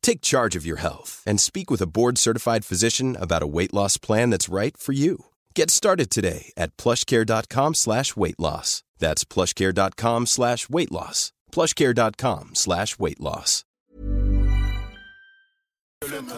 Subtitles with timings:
[0.00, 3.98] Take charge of your health and speak with a board-certified physician about a weight loss
[3.98, 5.26] plan that's right for you.
[5.54, 8.82] Get started today at plushcare.com slash weight loss.
[8.98, 11.32] That's plushcare.com slash weight loss.
[11.52, 13.64] plushcare.com slash weight loss.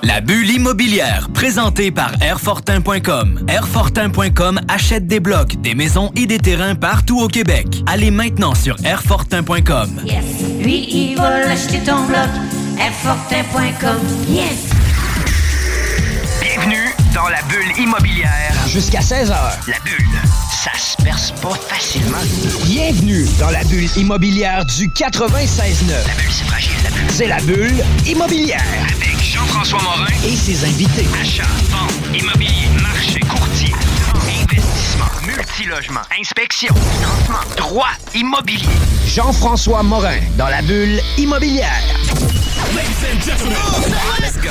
[0.05, 3.45] La bulle immobilière, présentée par Airfortin.com.
[3.49, 7.67] Airfortin.com achète des blocs, des maisons et des terrains partout au Québec.
[7.87, 10.03] Allez maintenant sur Airfortin.com.
[10.05, 10.25] Yes.
[10.63, 12.29] Lui, il va acheter ton bloc.
[12.81, 13.99] Airfortin.com.
[14.29, 14.71] Yes.
[16.41, 18.55] Bienvenue dans la bulle immobilière.
[18.69, 19.35] Jusqu'à 16h.
[19.67, 20.07] La bulle,
[20.51, 22.19] ça se perce pas facilement.
[22.65, 26.07] Bienvenue dans la bulle immobilière du 96.9.
[26.07, 27.11] La bulle, c'est fragile, la bulle.
[27.11, 28.63] C'est la bulle immobilière.
[28.85, 30.07] Avec Jean-François Morin.
[30.25, 31.07] Et ses invités.
[31.21, 33.75] Achat, vente, immobilier, marché, courtier,
[34.41, 38.69] investissement, multilogement, inspection, financement, droit immobilier.
[39.07, 41.83] Jean-François Morin dans la bulle immobilière.
[42.71, 44.51] Let's go.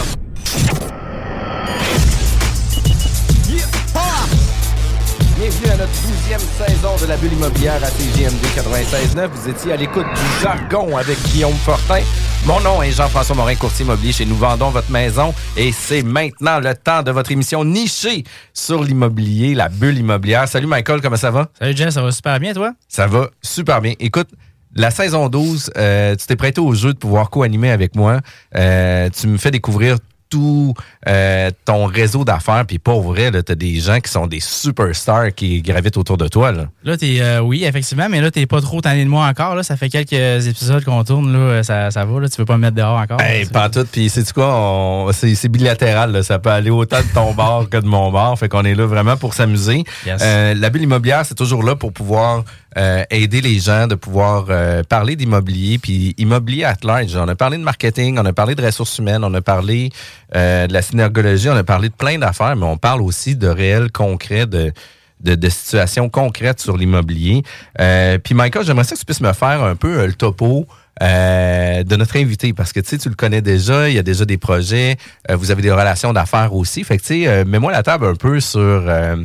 [5.38, 9.28] Bienvenue à notre 12e saison de la bulle immobilière à TGMD 96.9.
[9.28, 12.02] Vous étiez à l'écoute du jargon avec Guillaume Fortin.
[12.48, 15.31] Mon nom est Jean-François Morin, courtier immobilier chez Nous Vendons Votre Maison.
[15.56, 20.47] Et c'est maintenant le temps de votre émission nichée sur l'immobilier, la bulle immobilière.
[20.47, 21.50] Salut Michael, comment ça va?
[21.59, 22.74] Salut Jen, ça va super bien toi?
[22.88, 23.94] Ça va super bien.
[24.00, 24.30] Écoute,
[24.75, 28.19] la saison 12, euh, tu t'es prêté au jeu de pouvoir co-animer avec moi.
[28.55, 29.97] Euh, tu me fais découvrir
[30.29, 30.73] tout
[31.07, 35.33] euh, ton réseau d'affaires, puis pour vrai, tu as des gens qui sont des superstars
[35.33, 36.51] qui gravitent autour de toi.
[36.51, 39.55] Là, Là, t'es, euh, oui, effectivement, mais là, t'es pas trop tanné de moi encore.
[39.55, 39.63] Là.
[39.63, 42.19] Ça fait quelques épisodes qu'on tourne, là, ça, ça va.
[42.19, 42.28] Là.
[42.28, 43.22] Tu veux pas me mettre dehors encore?
[43.22, 43.88] Hey, là, pas tout.
[43.89, 46.11] Puis c'est quoi, on- c'est bilatéral.
[46.11, 46.23] là.
[46.23, 48.38] Ça peut aller autant de ton bord que de mon bord.
[48.38, 49.85] Fait qu'on est là vraiment pour s'amuser.
[50.05, 50.22] Yes.
[50.22, 52.44] Euh, la bulle immobilière, c'est toujours là pour pouvoir
[52.75, 57.16] euh, aider les gens, de pouvoir euh, parler d'immobilier, puis immobilier at large.
[57.16, 59.89] On a parlé de marketing, on a parlé de ressources humaines, on a parlé
[60.35, 63.47] euh, de la synergologie, on a parlé de plein d'affaires, mais on parle aussi de
[63.47, 64.73] réels concrets, de
[65.22, 67.44] de, de situations concrètes sur l'immobilier.
[67.79, 70.67] Euh, puis Michael, j'aimerais ça que tu puisses me faire un peu euh, le topo
[71.01, 74.03] euh, de notre invité parce que tu sais, tu le connais déjà, il y a
[74.03, 74.97] déjà des projets,
[75.29, 76.84] euh, vous avez des relations d'affaires aussi.
[76.84, 79.16] Fait que tu sais, euh, mets-moi la table un peu sur, euh,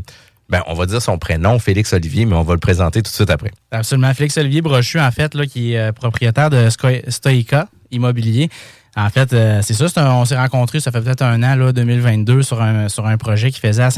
[0.53, 3.15] ben, on va dire son prénom, Félix Olivier, mais on va le présenter tout de
[3.15, 3.51] suite après.
[3.71, 4.13] Absolument.
[4.13, 6.69] Félix Olivier Brochu, en fait, là, qui est euh, propriétaire de
[7.09, 8.51] Stoica Immobilier.
[8.95, 12.43] En fait, euh, c'est ça, on s'est rencontrés, ça fait peut-être un an, là, 2022,
[12.43, 13.89] sur un, sur un projet qu'il faisait à.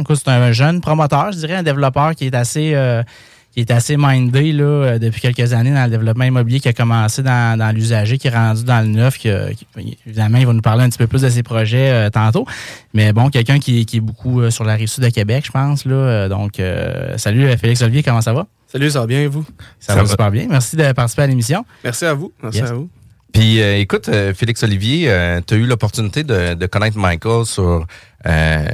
[0.00, 3.02] Écoute, C'est un jeune promoteur, je dirais, un développeur qui est assez, euh,
[3.52, 6.72] qui est assez mindé là, euh, depuis quelques années dans le développement immobilier, qui a
[6.72, 9.18] commencé dans, dans l'usager, qui est rendu dans le neuf.
[9.18, 9.28] Qui,
[9.76, 12.46] qui- évidemment, il va nous parler un petit peu plus de ses projets euh, tantôt.
[12.94, 15.50] Mais bon, quelqu'un qui, qui est beaucoup euh, sur la rive sud de Québec, je
[15.50, 15.84] pense.
[15.84, 18.46] Là, Euh, donc, euh, salut euh, Félix Olivier, comment ça va?
[18.68, 19.44] Salut, ça va bien et vous?
[19.80, 20.46] Ça, va, super bien.
[20.48, 21.64] Merci de participer à l'émission.
[21.82, 22.32] Merci à vous.
[22.42, 22.70] Merci Yes.
[22.70, 22.88] à vous.
[23.32, 25.12] Puis euh, écoute, euh, Félix Olivier,
[25.46, 27.86] tu as eu l'opportunité de, de connaître Michael sur
[28.26, 28.66] euh,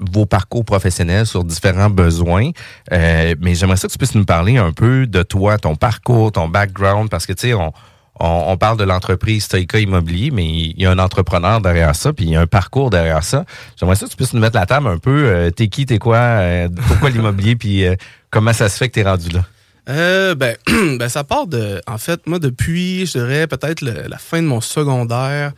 [0.00, 2.50] vos parcours professionnels, sur différents besoins.
[2.92, 6.32] Euh, mais j'aimerais ça que tu puisses nous parler un peu de toi, ton parcours,
[6.32, 7.72] ton background, parce que tu sais, on,
[8.20, 12.12] on, on parle de l'entreprise Stoica Immobilier, mais il y a un entrepreneur derrière ça,
[12.12, 13.44] puis il y a un parcours derrière ça.
[13.78, 15.24] J'aimerais ça que tu puisses nous mettre la table un peu.
[15.26, 17.94] euh, t'es qui, t'es quoi, euh, pourquoi l'immobilier, puis euh,
[18.30, 19.44] comment ça se fait que t'es rendu là?
[19.88, 20.56] Euh, ben,
[20.98, 21.80] ben, ça part de.
[21.86, 25.52] En fait, moi, depuis, je dirais, peut-être la fin de mon secondaire,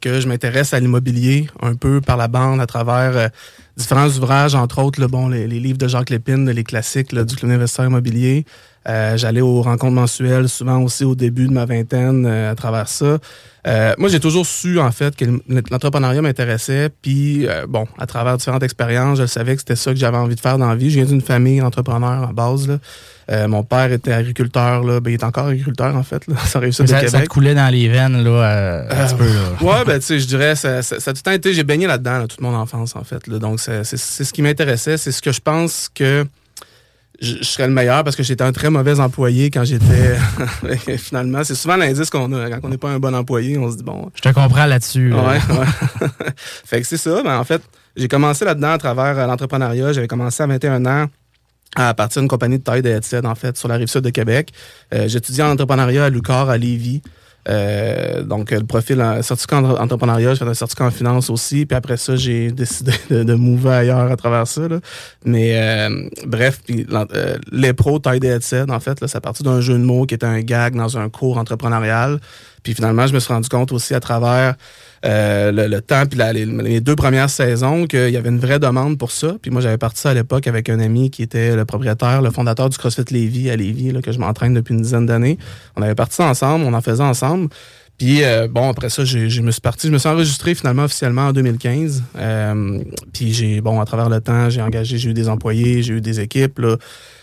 [0.00, 3.28] que je m'intéresse à l'immobilier, un peu par la bande, à travers euh,
[3.76, 7.24] différents ouvrages, entre autres, là, bon, les, les livres de Jacques Lépine, les classiques là,
[7.24, 8.44] du Club investisseur immobilier.
[8.88, 12.88] Euh, J'allais aux rencontres mensuelles, souvent aussi au début de ma vingtaine, euh, à travers
[12.88, 13.18] ça.
[13.66, 16.88] Euh, moi, j'ai toujours su, en fait, que l'entrepreneuriat m'intéressait.
[17.02, 20.40] Puis, bon, à travers différentes expériences, je savais que c'était ça que j'avais envie de
[20.40, 20.88] faire dans la vie.
[20.88, 22.68] Je viens d'une famille entrepreneur en base.
[22.68, 23.48] Là.
[23.48, 24.84] Mon père était agriculteur.
[24.84, 25.00] Là.
[25.00, 26.28] Ben, il est encore agriculteur, en fait.
[26.28, 26.36] Là.
[26.44, 29.24] Ça réussit de Ça, ça te coulait dans les veines, là, un petit peu.
[29.24, 29.40] Là.
[29.60, 31.64] Ouais, ben, tu sais, je dirais, ça, ça, ça a tout le temps été, j'ai
[31.64, 33.26] baigné là-dedans, là, toute mon enfance, en fait.
[33.26, 33.40] Là.
[33.40, 34.96] Donc, c'est ce qui m'intéressait.
[34.96, 36.24] C'est ce que je pense que
[37.20, 40.16] je, je serais le meilleur parce que j'étais un très mauvais employé quand j'étais.
[40.98, 42.50] Finalement, c'est souvent l'indice qu'on a.
[42.50, 45.10] Quand on n'est pas un bon employé, on se dit, bon, Je te comprends là-dessus.
[45.10, 45.16] là.
[45.22, 46.08] Ouais, ouais.
[46.36, 47.22] fait que c'est ça.
[47.22, 47.62] Ben, en fait,
[47.96, 49.92] j'ai commencé là-dedans à travers euh, l'entrepreneuriat.
[49.92, 51.06] J'avais commencé à 21 ans
[51.74, 54.10] à partir d'une compagnie de taille de headset, en fait, sur la rive sud de
[54.10, 54.52] Québec.
[54.94, 57.02] Euh, J'étudiais en entrepreneuriat à Lucar, à Lévis.
[57.48, 61.66] Euh, donc, le profil en certificat en entrepreneuriat, j'ai fait un certificat en finance aussi.
[61.66, 64.66] Puis après ça, j'ai décidé de, de mouver ailleurs à travers ça.
[64.68, 64.80] là.
[65.24, 69.42] Mais euh, bref, puis euh, les pros taille des headsets, en fait, là, ça partit
[69.42, 72.20] d'un jeu de mots qui était un gag dans un cours entrepreneurial.
[72.62, 74.56] Puis finalement, je me suis rendu compte aussi à travers
[75.04, 79.10] euh, le, temps puis les, deux premières saisons qu'il y avait une vraie demande pour
[79.10, 79.36] ça.
[79.40, 82.30] Puis moi, j'avais parti ça à l'époque avec un ami qui était le propriétaire, le
[82.30, 85.38] fondateur du CrossFit Lévis à Lévis, que je m'entraîne depuis une dizaine d'années.
[85.76, 87.48] On avait parti ça ensemble, on en faisait ensemble.
[87.98, 91.28] Puis euh, bon, après ça, je me suis parti, je me suis enregistré finalement officiellement
[91.28, 92.02] en 2015.
[92.18, 92.80] Euh,
[93.12, 96.00] puis j'ai, bon, à travers le temps, j'ai engagé, j'ai eu des employés, j'ai eu
[96.00, 96.60] des équipes.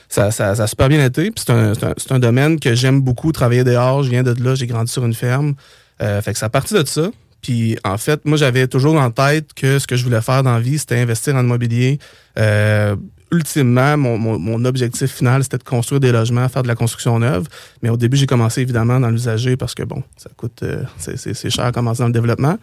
[0.09, 1.31] Ça, ça, a super bien été.
[1.31, 1.73] Puis c'est un,
[2.09, 4.03] un, domaine que j'aime beaucoup, travailler dehors.
[4.03, 5.55] Je viens de là, j'ai grandi sur une ferme.
[5.99, 7.09] Fait que ça a parti de ça.
[7.43, 10.53] Puis en fait, moi, j'avais toujours en tête que ce que je voulais faire dans
[10.53, 11.99] la vie, c'était investir en immobilier.
[12.39, 12.95] Euh,
[13.31, 17.19] ultimement, mon, mon, mon objectif final, c'était de construire des logements, faire de la construction
[17.19, 17.47] neuve.
[17.81, 21.49] Mais au début, j'ai commencé évidemment dans l'usager parce que bon, ça coûte, euh, c'est-
[21.49, 22.57] cher à commencer dans le développement.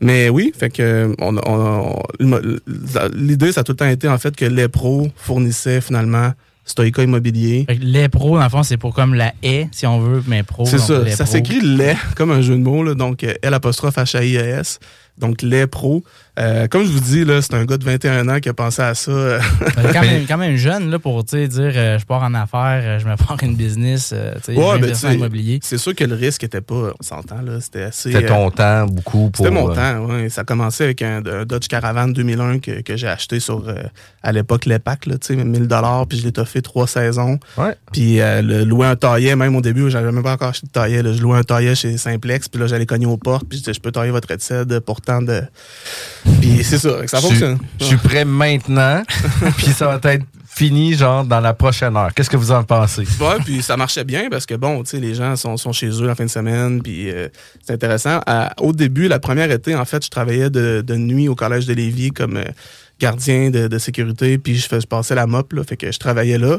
[0.00, 2.02] Mais oui, fait que on- on-
[3.14, 6.32] l'idée, ça a tout le temps été en fait que les pros fournissaient finalement
[6.64, 7.66] Stoica Immobilier.
[7.80, 10.64] Les pros, dans le fond, c'est pour comme la haie, si on veut, mais pro.
[10.64, 11.00] C'est ça.
[11.00, 14.78] les Ça s'écrit lait, comme un jeu de mots, là, donc euh, L apostrophe H-A-I-E-S.
[15.18, 16.04] Donc lait pro.
[16.38, 18.80] Euh, comme je vous dis, là, c'est un gars de 21 ans qui a pensé
[18.80, 19.10] à ça.
[19.10, 19.38] euh,
[19.76, 22.32] Ben, quand, même, quand même jeune là, pour tu sais, dire euh, je pars en
[22.32, 25.60] affaires, euh, je me pars une business, euh, tu sais, Ouais, je vais ben, immobilier.
[25.62, 28.12] C'est sûr que le risque était pas, on s'entend, là, c'était assez.
[28.12, 29.44] C'était euh, ton temps beaucoup pour.
[29.44, 30.30] C'était mon euh, temps, oui.
[30.30, 33.74] Ça a commencé avec un, un Dodge Caravan 2001 que, que j'ai acheté sur, euh,
[34.22, 35.68] à l'époque, l'EPAC, là, tu sais, 1000
[36.08, 37.38] puis je l'ai toffé trois saisons.
[37.58, 37.74] Ouais.
[37.92, 40.72] Puis euh, le, louer un taillet, même au début, j'avais même pas encore acheté de
[40.72, 41.02] taillet.
[41.02, 41.12] là.
[41.12, 43.74] Je louais un taillet chez Simplex, puis là, j'allais cogner aux portes, puis je disais,
[43.74, 45.42] je peux tailler votre headset pour tant de...
[46.40, 47.58] Puis c'est ça, ça fonctionne.
[47.80, 49.02] Je suis prêt maintenant,
[49.56, 50.24] puis ça va être
[50.54, 52.12] fini, genre, dans la prochaine heure.
[52.14, 53.02] Qu'est-ce que vous en pensez?
[53.20, 55.88] Ouais, puis ça marchait bien parce que bon, tu sais, les gens sont, sont chez
[55.88, 57.28] eux la fin de semaine, puis euh,
[57.66, 58.20] c'est intéressant.
[58.26, 61.66] À- au début, la première été, en fait, je travaillais de, de nuit au collège
[61.66, 62.44] de Lévis comme euh,
[63.00, 66.38] gardien de, de sécurité, puis je, je passais la mop, là, fait que je travaillais
[66.38, 66.58] là.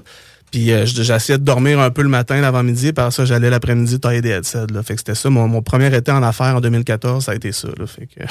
[0.54, 4.00] Puis euh, je- j'essayais de dormir un peu le matin, l'avant-midi, par ça, j'allais l'après-midi
[4.00, 4.68] tailler des headsets.
[4.72, 4.84] Là.
[4.84, 7.52] Fait que c'était ça, mon, mon premier été en affaires en 2014, ça a été
[7.52, 7.70] ça.
[7.76, 7.88] Là.
[7.88, 8.24] Fait que,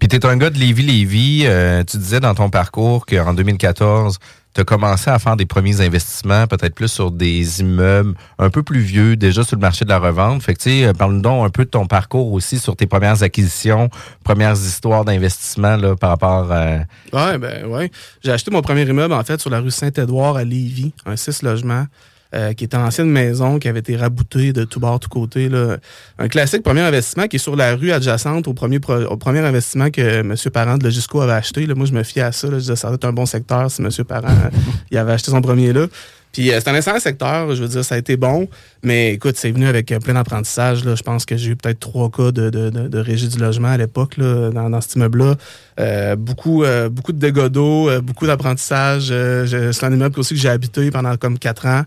[0.00, 1.44] Puis t'es un gars de Lévis-Lévis.
[1.46, 4.18] euh, tu disais dans ton parcours qu'en 2014,
[4.58, 8.64] tu as commencé à faire des premiers investissements, peut-être plus sur des immeubles un peu
[8.64, 10.42] plus vieux, déjà sur le marché de la revente.
[10.42, 13.22] Fait que, tu sais, parle-nous donc un peu de ton parcours aussi sur tes premières
[13.22, 13.88] acquisitions,
[14.24, 16.78] premières histoires d'investissement là, par rapport à...
[17.12, 17.92] Ouais, ben ouais.
[18.20, 21.42] J'ai acheté mon premier immeuble, en fait, sur la rue Saint-Édouard à Lévis, un 6
[21.44, 21.86] logements,
[22.34, 25.48] euh, qui était une ancienne maison qui avait été raboutée de tout bord, tout côté.
[25.48, 25.78] Là.
[26.18, 30.20] Un classique premier investissement qui est sur la rue adjacente au premier, premier investissement que
[30.20, 30.34] M.
[30.52, 31.64] Parent de Logisco avait acheté.
[31.66, 31.74] Là.
[31.74, 32.48] Moi, je me fiais à ça.
[32.48, 32.54] Là.
[32.54, 33.88] Je disais, ça être un bon secteur si M.
[34.06, 34.50] Parent euh,
[34.90, 35.86] il avait acheté son premier là.
[36.32, 38.48] Puis euh, c'est un excellent secteur, je veux dire, ça a été bon,
[38.82, 40.82] mais écoute, c'est venu avec euh, plein d'apprentissage.
[40.84, 43.68] Je pense que j'ai eu peut-être trois cas de, de, de, de régie du logement
[43.68, 45.34] à l'époque dans, dans cet immeuble-là.
[45.80, 49.08] Euh, beaucoup, euh, beaucoup de dégâts d'eau, euh, beaucoup d'apprentissage.
[49.08, 51.82] C'est un immeuble aussi que j'ai habité pendant comme quatre ans.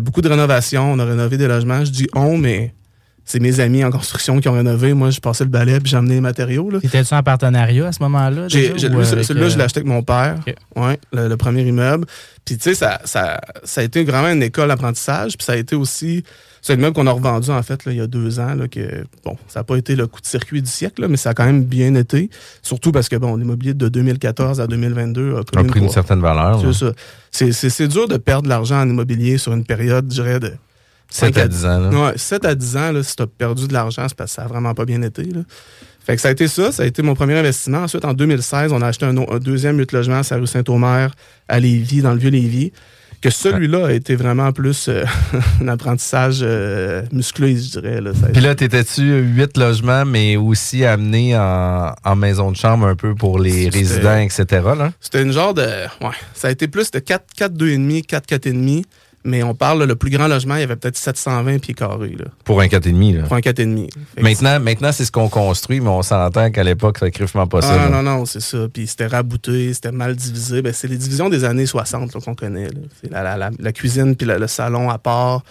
[0.00, 0.92] Beaucoup de rénovations.
[0.92, 1.84] On a rénové des logements.
[1.84, 2.74] Je dis on, mais
[3.28, 4.94] c'est mes amis en construction qui ont rénové.
[4.94, 6.70] Moi, je passais le balai puis j'ai amené les matériaux.
[6.70, 6.78] Là.
[6.82, 8.44] Étais-tu en partenariat à ce moment-là?
[8.44, 10.36] Avec, celui-là, euh, je l'ai acheté avec mon père.
[10.46, 10.54] Ok.
[10.76, 12.06] Ouais, le, le premier immeuble.
[12.46, 15.36] Puis, tu sais, ça, ça, ça a été vraiment une école d'apprentissage.
[15.36, 16.24] Puis, ça a été aussi.
[16.62, 18.54] C'est un immeuble qu'on a revendu, en fait, là, il y a deux ans.
[18.54, 21.18] Là, que, bon, ça n'a pas été le coup de circuit du siècle, là, mais
[21.18, 22.30] ça a quand même bien été.
[22.62, 26.62] Surtout parce que, bon, l'immobilier de 2014 à 2022 a pris une certaine valeur.
[26.62, 26.72] là.
[26.72, 26.92] C'est ça.
[27.30, 30.40] C'est, c'est, c'est dur de perdre de l'argent en immobilier sur une période, je dirais,
[30.40, 30.54] de
[31.10, 31.78] 7 cinq à 10 ans.
[31.80, 31.88] là.
[32.06, 34.36] Ouais, 7 à 10 ans, là, si tu as perdu de l'argent, c'est parce que
[34.36, 35.24] ça n'a vraiment pas bien été.
[35.24, 35.40] Là.
[36.04, 37.78] Fait que ça a été ça, ça a été mon premier investissement.
[37.78, 41.10] Ensuite, en 2016, on a acheté un, un deuxième huit logements à la rue Saint-Omer,
[41.48, 42.72] à Lévis, dans le Vieux-Lévis.
[43.20, 45.04] Que celui-là a été vraiment plus euh,
[45.60, 48.00] un apprentissage euh, musclé, je dirais.
[48.00, 48.12] Là.
[48.32, 53.16] Puis là, t'étais-tu huit logements, mais aussi amené en, en maison de chambre un peu
[53.16, 54.44] pour les résidents, etc.
[55.00, 55.62] C'était une genre de.
[56.00, 56.14] Ouais.
[56.32, 58.84] Ça a été plus de 4, 4, 2,5, 4, 4,5.
[59.28, 62.16] Mais on parle, là, le plus grand logement, il y avait peut-être 720 pieds carrés.
[62.18, 63.16] Là, Pour un 4,5.
[63.18, 63.22] Là.
[63.24, 63.88] pour un 4,5.
[63.92, 67.46] Fait que Maintenant, maintenant c'est ce qu'on construit, mais on s'entend qu'à l'époque, ça crivement
[67.46, 67.82] pas ça.
[67.84, 68.66] Ah, non, non, non, c'est ça.
[68.72, 70.62] Puis c'était rabouté, c'était mal divisé.
[70.62, 72.68] Ben, c'est les divisions des années 60 là, qu'on connaît.
[73.02, 75.42] C'est la, la- la- la cuisine puis le, salon à part.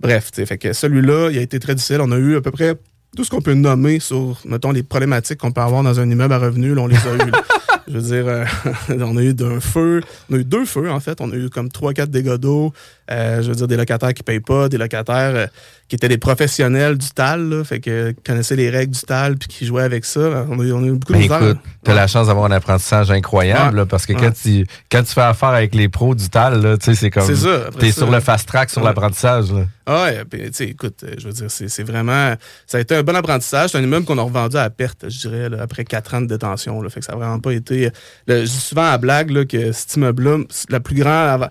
[0.00, 1.98] Bref, fait que celui-là, il a été très difficile.
[2.00, 2.74] On a eu à peu près
[3.16, 6.34] tout ce qu'on peut nommer sur, mettons, les problématiques qu'on peut avoir dans un immeuble
[6.34, 6.74] à revenus.
[6.76, 7.30] là, on les a eu.
[7.30, 7.42] là.
[7.88, 8.44] Je veux dire, euh,
[9.00, 11.20] on a eu d'un feu, on a eu deux feux en fait.
[11.20, 12.72] On a eu comme trois, quatre dégâts d'eau.
[13.10, 15.46] Euh, je veux dire, des locataires qui payent pas, des locataires euh,
[15.88, 19.46] qui étaient des professionnels du TAL, là, fait que connaissaient les règles du TAL puis
[19.48, 20.44] qui jouaient avec ça.
[20.50, 21.42] On a eu, on a eu beaucoup Ben, de misère.
[21.42, 23.76] écoute, tu as la chance d'avoir un apprentissage incroyable Ouais.
[23.82, 24.20] là, parce que Ouais.
[24.20, 27.26] quand, tu, quand tu fais affaire avec les pros du TAL, tu c'est comme.
[27.26, 27.92] T'es ça.
[27.92, 29.46] sur le fast track sur l'apprentissage.
[29.88, 32.34] Ah ouais, puis, tu sais, écoute, euh, je veux dire, c'est c'est vraiment.
[32.66, 33.70] Ça a été un bon apprentissage.
[33.70, 36.26] C'est un immeuble qu'on a revendu à perte, je dirais, là, après quatre ans de
[36.26, 36.82] détention.
[36.82, 37.90] Là, fait que ça n'a vraiment pas été.
[38.26, 40.38] je dis souvent à blague là, que cet immeuble-là,
[40.70, 41.48] la plus grande.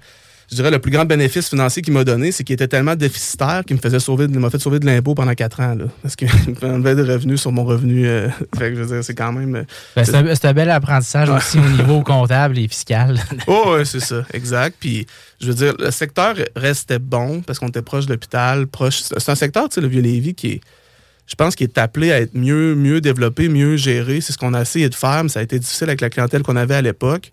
[0.52, 3.64] Je dirais le plus grand bénéfice financier qu'il m'a donné, c'est qu'il était tellement déficitaire
[3.66, 5.74] qu'il me faisait sauver, m'a fait sauver de l'impôt pendant quatre ans.
[5.76, 6.28] Là, parce qu'il
[6.62, 8.08] me enlevait des revenus sur mon revenu.
[8.08, 9.56] euh, fait que je veux dire, c'est quand même.
[9.56, 9.64] euh,
[9.96, 11.38] Ben, c'est un, bel apprentissage Ouais.
[11.38, 13.20] aussi au niveau comptable et fiscal.
[13.48, 14.78] Oh, ouais, c'est ça, exact.
[14.80, 15.08] Puis,
[15.42, 19.02] je veux dire, le secteur restait bon parce qu'on était proche de l'hôpital, proche.
[19.18, 20.62] C'est un secteur, tu sais, le Vieux-Lévis, qui est,
[21.26, 24.22] je pense, qui est appelé à être mieux, mieux développé, mieux géré.
[24.22, 26.44] C'est ce qu'on a essayé de faire, mais ça a été difficile avec la clientèle
[26.44, 27.32] qu'on avait à l'époque.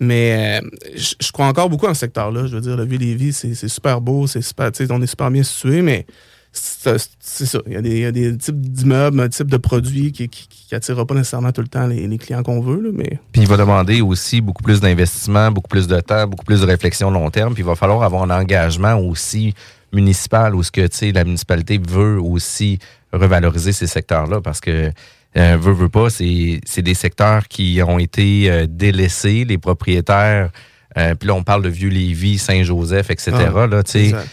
[0.00, 2.46] Mais euh, je, crois encore beaucoup en ce secteur-là.
[2.46, 5.42] Je veux dire, le Vieux-Lévis, c'est c'est super beau, c'est super, on est super bien
[5.42, 6.06] situé, mais
[6.52, 7.60] c'est ça.
[7.66, 10.74] Il y, a des, y des types d'immeubles, un type de produits qui, qui, qui
[10.74, 13.18] attirera pas nécessairement tout le temps les, clients qu'on veut, là, mais.
[13.32, 16.66] Puis il va demander aussi beaucoup plus d'investissement, beaucoup plus de temps, beaucoup plus de
[16.66, 17.54] réflexion long terme.
[17.54, 19.54] Puis il va falloir avoir un engagement aussi
[19.92, 22.78] municipal où ce que la municipalité veut aussi
[23.12, 24.90] revaloriser ces secteurs-là parce que
[25.36, 30.50] euh, veut veut pas, c'est des secteurs qui ont été euh, délaissés, les propriétaires.
[30.98, 33.32] euh, puis là, on parle de Vieux-Lévis, Saint-Joseph, etc.
[33.56, 33.66] Ah,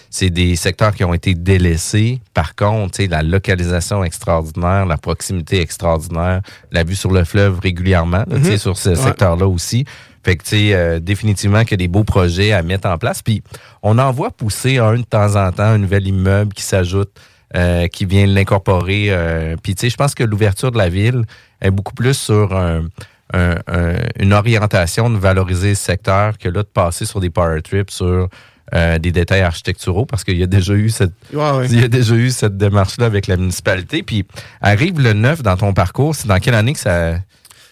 [0.09, 2.19] c'est des secteurs qui ont été délaissés.
[2.33, 6.41] Par contre, la localisation extraordinaire, la proximité extraordinaire,
[6.73, 8.57] la vue sur le fleuve régulièrement, là, Mhm.
[8.57, 8.95] sur ce Ouais.
[8.95, 9.85] secteur-là aussi.
[10.21, 13.21] Fait que, tu euh, définitivement qu'il y a des beaux projets à mettre en place.
[13.21, 13.41] Puis,
[13.81, 17.09] on en voit pousser un de temps en temps, un nouvel immeuble qui s'ajoute,
[17.55, 19.07] euh, qui vient l'incorporer.
[19.09, 21.23] euh, puis, tu sais, je pense que l'ouverture de la ville
[21.61, 22.85] est beaucoup plus sur un-
[23.33, 27.61] un- un- une orientation de valoriser le secteur que là, de passer sur des power
[27.61, 28.27] trips, sur
[28.75, 31.67] euh, des détails architecturaux, parce qu'il y a déjà eu cette, Ouais, ouais.
[31.71, 34.03] il y a déjà eu cette démarche-là avec la municipalité.
[34.03, 34.25] Puis,
[34.61, 36.13] arrive le neuf dans ton parcours.
[36.15, 37.15] C'est dans quelle année que ça...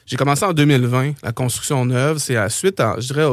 [0.07, 2.17] J'ai commencé en 2020, la construction neuve.
[2.17, 3.27] C'est à suite, je dirais,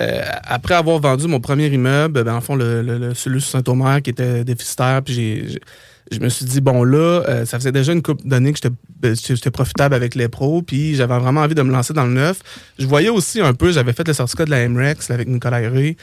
[0.00, 4.10] euh, après avoir vendu mon premier immeuble, ben, en fond, le, celui sur Saint-Omer qui
[4.10, 5.60] était déficitaire, puis j'ai,
[6.12, 8.74] je me suis dit, bon, là, euh, ça faisait déjà une couple d'années que j'étais,
[9.00, 12.12] ben, j'étais profitable avec les pros, puis j'avais vraiment envie de me lancer dans le
[12.12, 12.40] neuf.
[12.78, 15.96] Je voyais aussi un peu, j'avais fait le certificat de la MREX avec Nicolas Ray.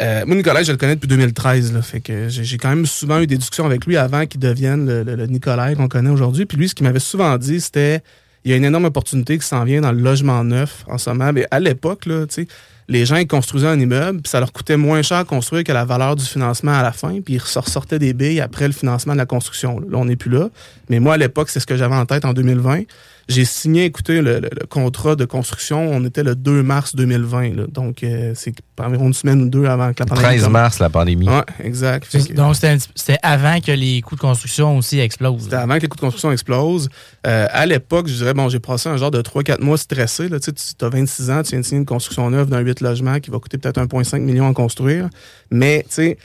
[0.00, 1.72] Euh, moi, Nicolas, je le connais depuis 2013.
[1.72, 4.86] Là, fait que j'ai quand même souvent eu des discussions avec lui avant qu'il devienne
[4.86, 6.46] le, le, le Nicolas qu'on connaît aujourd'hui.
[6.46, 8.00] Puis lui, ce qu'il m'avait souvent dit, c'était
[8.44, 11.10] il y a une énorme opportunité qui s'en vient dans le logement neuf en ce
[11.10, 11.32] moment.
[11.32, 12.48] Mais à l'époque, là, tu sais,
[12.88, 15.72] les gens ils construisaient un immeuble, puis ça leur coûtait moins cher à construire que
[15.72, 19.12] la valeur du financement à la fin, puis ils ressortaient des billes après le financement
[19.12, 19.78] de la construction.
[19.80, 20.48] Là, on n'est plus là.
[20.88, 22.82] Mais moi, à l'époque, c'est ce que j'avais en tête en 2020.
[23.28, 27.56] J'ai signé, écoutez, le, le- le contrat de construction, on était le 2 mars 2020.
[27.56, 27.64] là.
[27.70, 30.52] donc, euh, c'est environ une semaine ou deux avant que la pandémie 13 commence.
[30.52, 31.28] mars, la pandémie.
[31.28, 32.08] Ouais, exact.
[32.10, 35.42] Que- Donc, c'était un petit- c'était avant que les coûts de construction aussi explosent.
[35.42, 36.88] C'était avant que les coûts de construction explosent.
[37.26, 40.30] Euh, à l'époque, je dirais, bon, j'ai passé un genre de 3-4 mois stressé.
[40.30, 40.38] Là.
[40.40, 43.30] Tu as 26 ans, tu viens de signer une construction neuve d'un 8 logements qui
[43.30, 45.08] va coûter peut-être 1,5 million à construire.
[45.50, 46.18] Mais, tu sais,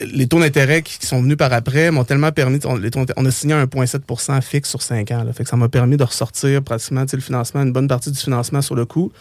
[0.00, 2.58] les taux d'intérêt qui sont venus par après m'ont tellement permis.
[2.64, 5.24] On, les taux d'inté- on a signé un 1,7% fixe sur 5 ans.
[5.24, 5.32] Là.
[5.32, 8.62] Fait que ça m'a permis de ressortir pratiquement le financement, une bonne partie du financement
[8.62, 9.12] sur le coup.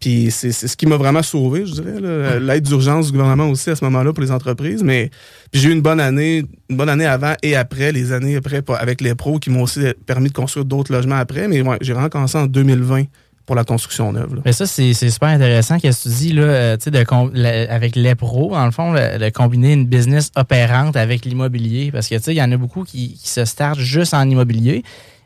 [0.00, 2.40] Puis c'est ce qui m'a vraiment sauvé, je dirais.
[2.40, 4.82] L'aide d'urgence du gouvernement aussi à ce moment-là pour les entreprises.
[4.82, 5.10] Mais
[5.52, 8.62] puis j'ai eu une bonne année, une bonne année avant et après, les années après
[8.80, 11.46] avec les pros qui m'ont aussi permis de construire d'autres logements après.
[11.46, 13.04] Mais ouais, j'ai vraiment commencé en 2020
[13.46, 14.36] pour la construction neuve.
[14.36, 14.42] là.
[14.44, 17.72] Mais ça, c'est super intéressant qu'est-ce que tu dis, là, euh, tu sais, de la-
[17.72, 21.90] avec les pros, dans le fond, de combiner une business opérante avec l'immobilier.
[21.90, 24.28] Parce que, tu sais, il y en a beaucoup qui, qui se startent juste en
[24.28, 24.82] immobilier.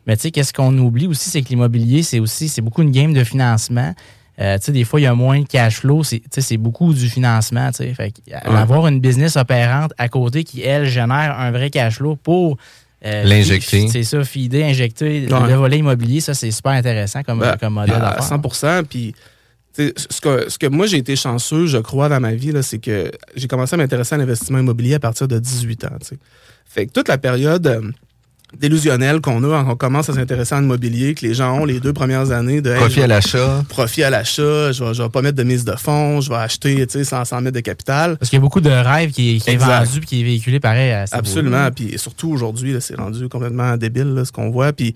[0.07, 2.93] Mais, tu sais, qu'est-ce qu'on oublie aussi, c'est que l'immobilier, c'est aussi, c'est beaucoup une
[2.93, 3.95] game de financement.
[4.39, 6.05] Euh, tu sais, des fois, il y a moins de cash flow.
[6.05, 7.95] C'est, tu sais, c'est beaucoup du financement, tu sais.
[7.95, 12.17] Fait euh, avoir une business opérante à côté qui, elle, génère un vrai cash flow
[12.17, 12.57] pour...
[13.05, 13.88] euh, L'injecter.
[13.88, 15.49] C'est ça, fider, injecter Ouais.
[15.49, 16.21] le volet immobilier.
[16.21, 18.23] Ça, c'est super intéressant comme, Ben, comme modèle à d'affaires.
[18.25, 19.15] 100 Puis,
[19.75, 22.53] tu sais, ce que, ce que moi, j'ai été chanceux, je crois, dans ma vie,
[22.53, 25.88] là, c'est que j'ai commencé à m'intéresser à l'investissement immobilier à partir de 18 ans.
[26.00, 26.19] tu sais.
[26.65, 27.93] Fait que toute la période
[28.59, 31.81] délusionnelle qu'on a quand on commence à s'intéresser à l'immobilier, que les gens ont les
[31.81, 33.65] deux premières années de hey, Profit à l'achat.
[33.69, 36.37] profit à l'achat, je vais, je vais pas mettre de mise de fonds, je vais
[36.37, 38.17] acheter tu sais, sans, sans mettre de capital.
[38.17, 40.61] Parce qu'il y a beaucoup de rêves qui, qui est vendu et qui est véhiculé
[40.61, 41.69] pareil à ce Absolument.
[41.75, 44.73] Puis surtout aujourd'hui, là, c'est rendu complètement débile là, ce qu'on voit.
[44.73, 44.95] Puis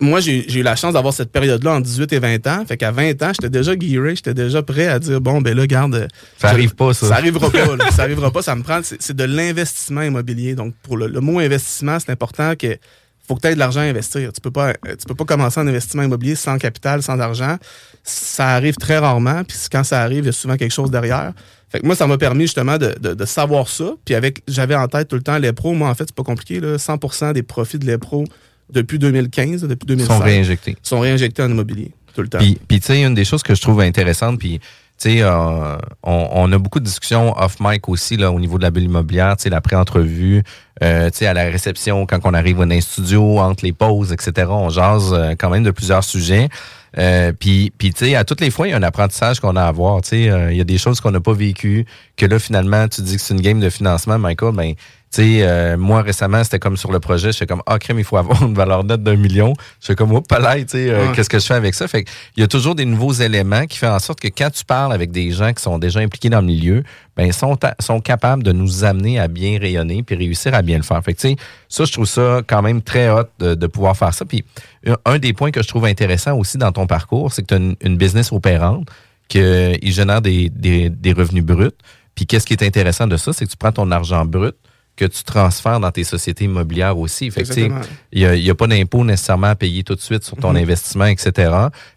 [0.00, 2.64] moi, j'ai eu la chance d'avoir cette période-là en 18 et 20 ans.
[2.66, 5.66] Fait qu'à 20 ans, j'étais déjà gearé, j'étais déjà prêt à dire bon, ben là,
[5.66, 5.94] garde.
[5.94, 7.08] euh, Ça je- arrive pas, ça.
[7.08, 7.76] Ça arrivera pas.
[7.76, 7.90] là.
[7.96, 8.42] ça arrivera pas.
[8.42, 8.80] Ça me prend.
[8.82, 10.54] C'est de l'investissement immobilier.
[10.54, 12.76] Donc, pour le, le mot investissement, c'est important que
[13.28, 14.32] faut que tu aies de l'argent à investir.
[14.32, 17.56] Tu peux pas, euh, tu peux pas commencer un investissement immobilier sans capital, sans argent.
[18.02, 21.32] Ça arrive très rarement, puis quand ça arrive, il y a souvent quelque chose derrière.
[21.70, 23.94] Fait que moi, ça m'a permis justement de, de, de savoir ça.
[24.04, 25.72] Puis avec, j'avais en tête tout le temps les pros.
[25.72, 26.60] Moi, en fait, c'est pas compliqué.
[26.60, 28.24] Là, 100% des profits de les pros
[28.70, 30.76] depuis 2015, depuis 2016, Sont réinjectés.
[30.82, 32.38] sont réinjectés en immobilier tout le temps.
[32.38, 34.58] Puis, puis tu sais, une des choses que je trouve intéressante, puis
[34.98, 38.62] tu sais, euh, on, on a beaucoup de discussions off-mic aussi là, au niveau de
[38.62, 40.42] la bulle immobilière, tu sais, la pré-entrevue,
[40.82, 44.12] euh, tu sais, à la réception, quand on arrive dans un studio, entre les pauses,
[44.12, 46.48] etc., on jase euh, quand même de plusieurs sujets.
[46.98, 49.56] Euh, puis, puis tu sais, à toutes les fois, il y a un apprentissage qu'on
[49.56, 50.02] a à avoir.
[50.02, 52.86] Tu sais, euh, il y a des choses qu'on n'a pas vécues, que là, finalement,
[52.88, 54.74] tu dis que c'est une game de financement, Michael, ben,
[55.14, 57.98] tu sais, euh, moi, récemment, c'était comme sur le projet, je fais comme, ah, crème,
[57.98, 59.52] il faut avoir une valeur nette d'un million.
[59.80, 61.86] Je fais comme, oh, palais, tu sais, euh, qu'est-ce que je fais avec ça?
[61.86, 64.64] Fait il y a toujours des nouveaux éléments qui font en sorte que quand tu
[64.64, 66.82] parles avec des gens qui sont déjà impliqués dans le milieu,
[67.14, 70.78] ben, ils sont, sont capables de nous amener à bien rayonner puis réussir à bien
[70.78, 71.02] le faire.
[71.04, 71.36] Fait que, tu sais,
[71.68, 74.24] ça, je trouve ça quand même très hot de, de pouvoir faire ça.
[74.24, 74.44] Puis,
[74.86, 77.54] un- un des points que je trouve intéressant aussi dans ton parcours, c'est que tu
[77.54, 78.88] as une, une business opérante,
[79.28, 81.70] qu'il génère des, des, des revenus bruts.
[82.14, 84.54] Puis, qu'est-ce qui est intéressant de ça, c'est que tu prends ton argent brut,
[84.96, 87.30] que tu transfères dans tes sociétés immobilières aussi.
[87.30, 87.42] Fait
[88.12, 90.56] il n'y a, pas d'impôt nécessairement à payer tout de suite sur ton Mhm.
[90.62, 91.50] investissement, etc.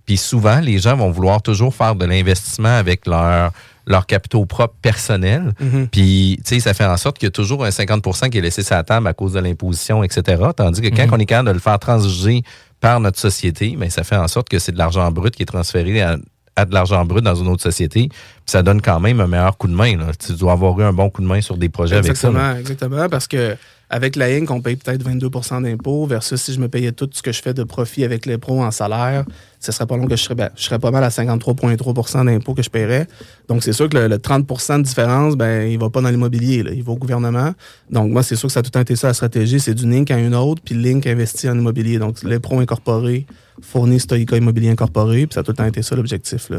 [0.05, 3.51] Puis souvent, les gens vont vouloir toujours faire de l'investissement avec leur
[3.87, 5.53] leurs capitaux propres personnels.
[5.59, 5.87] Mhm.
[5.91, 8.41] Puis, tu sais, ça fait en sorte qu'il y a toujours un 50% qui est
[8.41, 10.41] laissé sur la table à cause de l'imposition, etc.
[10.57, 11.13] Tandis que quand Mhm.
[11.13, 12.41] on est capable de le faire transiger
[12.81, 15.45] par notre société, mais ça fait en sorte que c'est de l'argent brut qui est
[15.45, 16.17] transféré à,
[16.55, 18.07] à de l'argent brut dans une autre société.
[18.09, 19.97] Puis ça donne quand même un meilleur coup de main.
[19.97, 20.11] Là.
[20.17, 22.29] Tu dois avoir eu un bon coup de main sur des projets avec ça.
[22.29, 23.55] Exactement, exactement, parce que
[23.89, 27.21] avec la Inc, on paye peut-être 22% d'impôts versus si je me payais tout ce
[27.21, 29.25] que je fais de profit avec les pros en salaire,
[29.59, 32.55] ce serait pas long que je serais, ben, je serais pas mal à 53,3% d'impôts
[32.55, 33.07] que je paierais.
[33.47, 36.63] Donc, c'est sûr que le, le 30% de différence, ben, il va pas dans l'immobilier,
[36.73, 37.53] il va au gouvernement.
[37.91, 39.75] Donc, moi, c'est sûr que ça a tout le temps été ça la stratégie, c'est
[39.75, 41.99] d'une Inc à une autre, puis Link investit en immobilier.
[41.99, 43.27] Donc, les pros incorporés
[43.61, 46.51] fournissent Stoica Immobilier Incorporé, puis ça a tout le temps été ça l'objectif.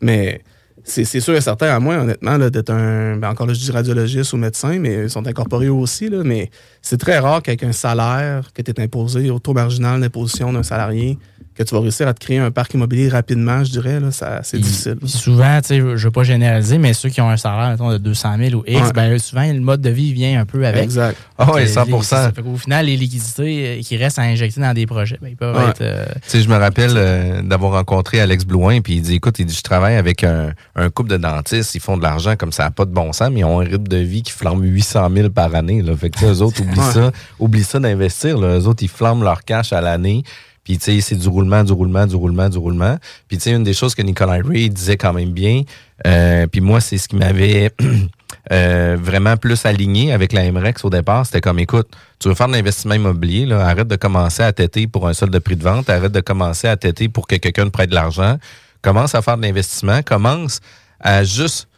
[0.00, 0.42] Mais
[0.84, 3.16] c'est sûr et certain, à moi, honnêtement, d'être un.
[3.16, 6.08] ben, encore là, je dis radiologiste ou médecin, mais ils sont incorporés aussi.
[6.08, 10.00] Là, mais c'est très rare qu'avec un salaire que tu es imposé au taux marginal
[10.00, 11.18] d'imposition d'un salarié,
[11.56, 14.00] que tu vas réussir à te créer un parc immobilier rapidement, je dirais.
[14.00, 14.96] Là, ça, c'est difficile.
[15.04, 17.98] souvent, tu sais, je veux pas généraliser, mais ceux qui ont un salaire, mettons, de
[17.98, 18.92] 200 000 ou X, Ouais.
[18.94, 20.82] ben, souvent, le mode de vie vient un peu avec.
[20.82, 21.16] Exact.
[21.38, 22.32] Ah ouais, Euh, 100 les- c'est ça.
[22.34, 25.36] Fait qu'au final, les liquidités euh, qui restent à injecter dans des projets, ben, ils
[25.36, 25.70] peuvent Ouais.
[25.70, 25.80] être.
[25.82, 29.38] euh, Tu sais, je me rappelle euh, d'avoir rencontré Alex Blouin, puis il dit, écoute,
[29.38, 32.52] il dit, je travaille avec un, un couple de dentistes, ils font de l'argent comme
[32.52, 34.62] ça n'a pas de bon sens, mais ils ont un rythme de vie qui flambe
[34.62, 35.82] 800 000 par année.
[35.82, 35.94] Là.
[35.96, 36.92] Fait que, eux autres, oublient Ouais.
[36.92, 38.38] ça, oublient ça d'investir.
[38.38, 38.58] Là.
[38.58, 40.22] Eux autres, ils flambent leur cash à l'année.
[40.64, 42.96] Puis, tu sais, c'est du roulement, du roulement, du roulement, du roulement.
[43.26, 45.62] Puis, tu sais, une des choses que Nicolas Ray disait quand même bien,
[46.06, 47.72] euh, puis moi, c'est ce qui m'avait
[48.52, 51.26] euh, vraiment plus aligné avec la MREX au départ.
[51.26, 51.88] C'était comme, écoute,
[52.20, 55.32] tu veux faire de l'investissement immobilier, là, arrête de commencer à têter pour un solde
[55.32, 57.94] de prix de vente, arrête de commencer à têter pour que quelqu'un te prête de
[57.94, 58.38] l'argent.
[58.82, 60.60] Commence à faire de l'investissement, commence
[61.00, 61.68] à juste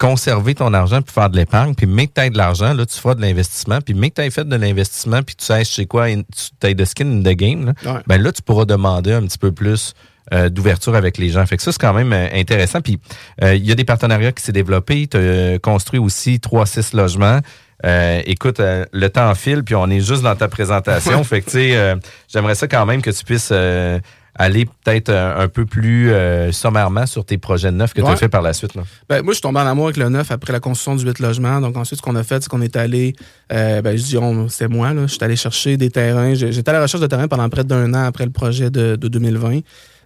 [0.00, 2.98] conserver ton argent puis faire de l'épargne, puis mec que tu de l'argent, là, tu
[2.98, 6.06] feras de l'investissement, puis mec que tu fait de l'investissement, puis tu sais, sais quoi,
[6.08, 8.00] tu as de skin in the game, là, Ouais.
[8.06, 9.92] ben là, tu pourras demander un petit peu plus
[10.32, 11.44] euh, d'ouverture avec les gens.
[11.44, 12.80] Fait que ça, c'est quand même euh, intéressant.
[12.80, 12.98] Puis,
[13.42, 15.06] euh, il y a des partenariats qui s'est développé.
[15.08, 17.40] Tu as construit aussi 3-6 logements.
[17.84, 21.24] Euh, écoute, le temps file, puis on est juste dans ta présentation.
[21.24, 21.96] fait que, tu sais, euh,
[22.32, 23.98] j'aimerais ça quand même que tu puisses euh,
[24.34, 28.16] aller peut-être euh, un peu plus euh, sommairement sur tes projets neufs que tu as
[28.16, 28.74] fait par la suite.
[28.74, 28.82] Là.
[29.08, 31.18] Ben, moi, je suis tombé en amour avec le neuf après la construction du 8
[31.18, 31.60] logements.
[31.60, 33.14] Donc, ensuite, ce qu'on a fait, c'est qu'on est allé,
[33.52, 35.02] euh, ben, je dis, on, c'était moi, là.
[35.02, 36.34] Je suis allé chercher des terrains.
[36.34, 39.08] J'étais à la recherche de terrains pendant près d'un an après le projet de, de
[39.08, 39.60] 2020.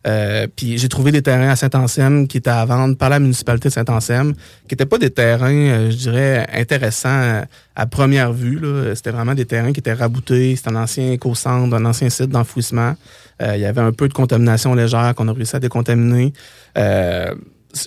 [0.07, 3.69] Euh, puis j'ai trouvé des terrains à Saint-Anselme qui étaient à vendre par la municipalité
[3.69, 4.35] de Saint-Anselme,
[4.69, 8.59] qui n'étaient pas des terrains, euh, je dirais, intéressants à, à première vue.
[8.59, 8.95] là.
[8.95, 10.57] C'était vraiment des terrains qui étaient raboutés.
[10.57, 12.95] C'était un ancien éco-centre, un ancien site d'enfouissement.
[13.43, 16.33] Euh, il y avait un peu de contamination légère qu'on a réussi à décontaminer.
[16.79, 17.35] Euh,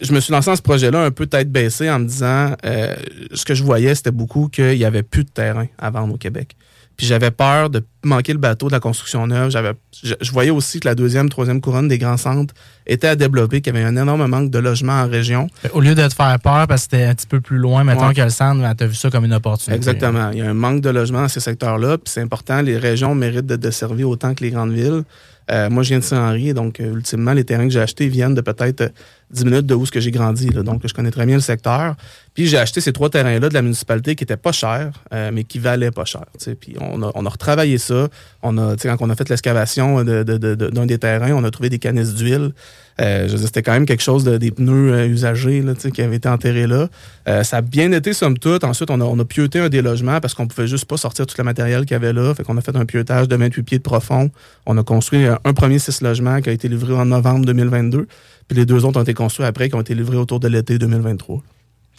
[0.01, 2.93] je me suis lancé dans ce projet-là un peu tête baissée en me disant, euh,
[3.33, 6.17] ce que je voyais, c'était beaucoup qu'il y avait plus de terrain à vendre au
[6.17, 6.55] Québec.
[6.97, 9.51] Puis j'avais peur de manquer le bateau de la construction neuve.
[9.51, 12.55] J'avais, je, je voyais aussi que la deuxième, troisième couronne des grands centres
[12.87, 15.47] était à développer, qu'il y avait un énorme manque de logements en région.
[15.73, 18.07] Au lieu de te faire peur parce que c'était un petit peu plus loin, mettons
[18.07, 18.15] Ouais.
[18.15, 19.75] que le centre, ben, t'as vu ça comme une opportunité.
[19.75, 20.31] Exactement.
[20.31, 22.61] Il y a un manque de logements dans ces secteurs-là, puis c'est important.
[22.63, 25.03] Les régions méritent d'être desservies autant que les grandes villes.
[25.49, 28.35] Euh, moi, je viens de Saint-Henri, donc euh, ultimement, les terrains que j'ai achetés viennent
[28.35, 28.91] de peut-être
[29.31, 30.47] 10 minutes de où ce que j'ai grandi.
[30.47, 31.95] Donc, je connais très bien le secteur.
[32.33, 35.43] Puis, j'ai acheté ces trois terrains-là de la municipalité qui étaient pas chers, euh, mais
[35.43, 36.25] qui valaient pas cher.
[36.59, 38.07] Puis, on a, on a retravaillé ça.
[38.41, 42.13] On a, quand on a fait l'excavation d'un des terrains, on a trouvé des canisses
[42.13, 42.53] d'huile.
[42.99, 46.15] Euh, je c'était quand même quelque chose de, des pneus euh, usagés là, qui avaient
[46.15, 46.87] été enterrés là.
[47.27, 48.63] Euh, ça a bien été, somme toute.
[48.63, 51.25] Ensuite, on a, on a pieuté un des logements parce qu'on pouvait juste pas sortir
[51.27, 52.33] tout le matériel qu'il y avait là.
[52.33, 54.31] Fait qu'on a fait un pieutage de 28 pieds de profond.
[54.65, 58.07] On a construit euh, un premier six logements qui a été livré en novembre 2022.
[58.47, 60.77] Puis les deux autres ont été construits après, qui ont été livrés autour de l'été
[60.77, 61.41] 2023.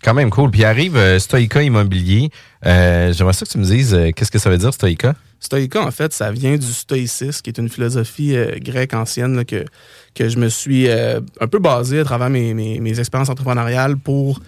[0.02, 0.50] Quand même cool.
[0.50, 2.30] Puis arrive euh, Stoïca Immobilier.
[2.64, 5.14] Euh, J'aimerais ça que tu me dises euh, qu'est-ce que ça veut dire, Stoïca?
[5.40, 9.44] Stoïca, en fait, ça vient du stoïcisme, qui est une philosophie euh, grecque ancienne là,
[9.44, 9.64] que,
[10.14, 14.40] que je me suis un peu basé à travers mes, mes, mes expériences entrepreneuriales pour.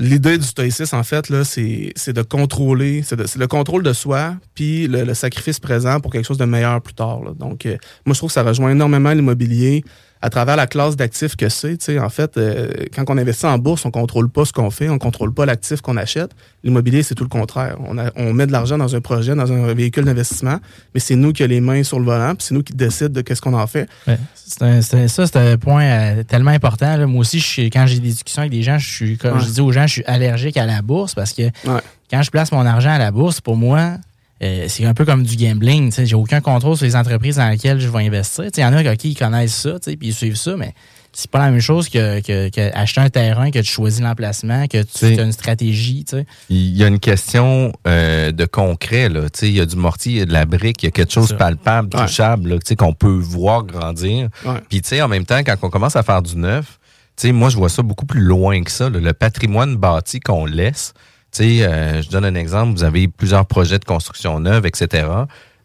[0.00, 4.86] L'idée du stoïcisme, en fait, là, c'est de contrôler, c'est le contrôle de soi, puis
[4.86, 7.20] le, le sacrifice présent pour quelque chose de meilleur plus tard.
[7.24, 7.32] là.
[7.36, 9.82] Donc, euh, moi, je trouve que ça rejoint énormément l'immobilier
[10.20, 11.76] à travers la classe d'actifs que c'est.
[11.78, 14.70] Tu sais, En fait, euh, quand on investit en bourse, on contrôle pas ce qu'on
[14.70, 16.30] fait, on contrôle pas l'actif qu'on achète.
[16.64, 17.76] L'immobilier, c'est tout le contraire.
[17.86, 20.58] On, a- on met de l'argent dans un projet, dans un véhicule d'investissement,
[20.94, 23.10] mais c'est nous qui avons les mains sur le volant, puis c'est nous qui décident
[23.10, 23.88] de qu'est-ce qu'on en fait.
[24.06, 24.18] Ouais.
[24.60, 26.96] Un- ça, c'est un point euh, tellement important.
[26.96, 27.06] là.
[27.06, 29.44] Moi aussi, je quand j'ai des discussions avec des gens, je suis, comme Ouais.
[29.44, 31.80] je dis aux gens, je suis allergique à la bourse parce que Ouais.
[32.10, 33.98] quand je place mon argent à la bourse, pour moi,
[34.42, 35.90] euh, c'est un peu comme du gambling.
[35.90, 36.06] tu sais.
[36.06, 38.44] J'ai aucun contrôle sur les entreprises dans lesquelles je vais investir.
[38.44, 40.56] Tu sais, Il y en a qui connaissent ça, tu sais, puis ils suivent ça,
[40.56, 40.74] mais
[41.12, 44.66] c'est pas la même chose que, que, que acheter un terrain, que tu choisis l'emplacement,
[44.68, 46.04] que tu C'est- as une stratégie.
[46.04, 46.26] tu sais.
[46.50, 49.08] Il y a une question euh, de concret.
[49.08, 49.22] Là.
[49.30, 50.88] Tu sais, Il y a du mortier, il y a de la brique, il y
[50.88, 51.34] a quelque chose Ça.
[51.34, 52.02] palpable, Ouais.
[52.06, 54.28] touchable, là, tu sais, qu'on peut voir grandir.
[54.44, 54.52] Ouais.
[54.68, 56.78] Puis tu sais, en même temps, quand on commence à faire du neuf,
[57.16, 58.88] tu sais, moi, je vois ça beaucoup plus loin que ça.
[58.88, 59.00] là.
[59.00, 60.92] Le patrimoine bâti qu'on laisse.
[61.32, 62.72] Tu sais, euh, je donne un exemple.
[62.72, 65.06] Vous avez plusieurs projets de construction neuve, etc.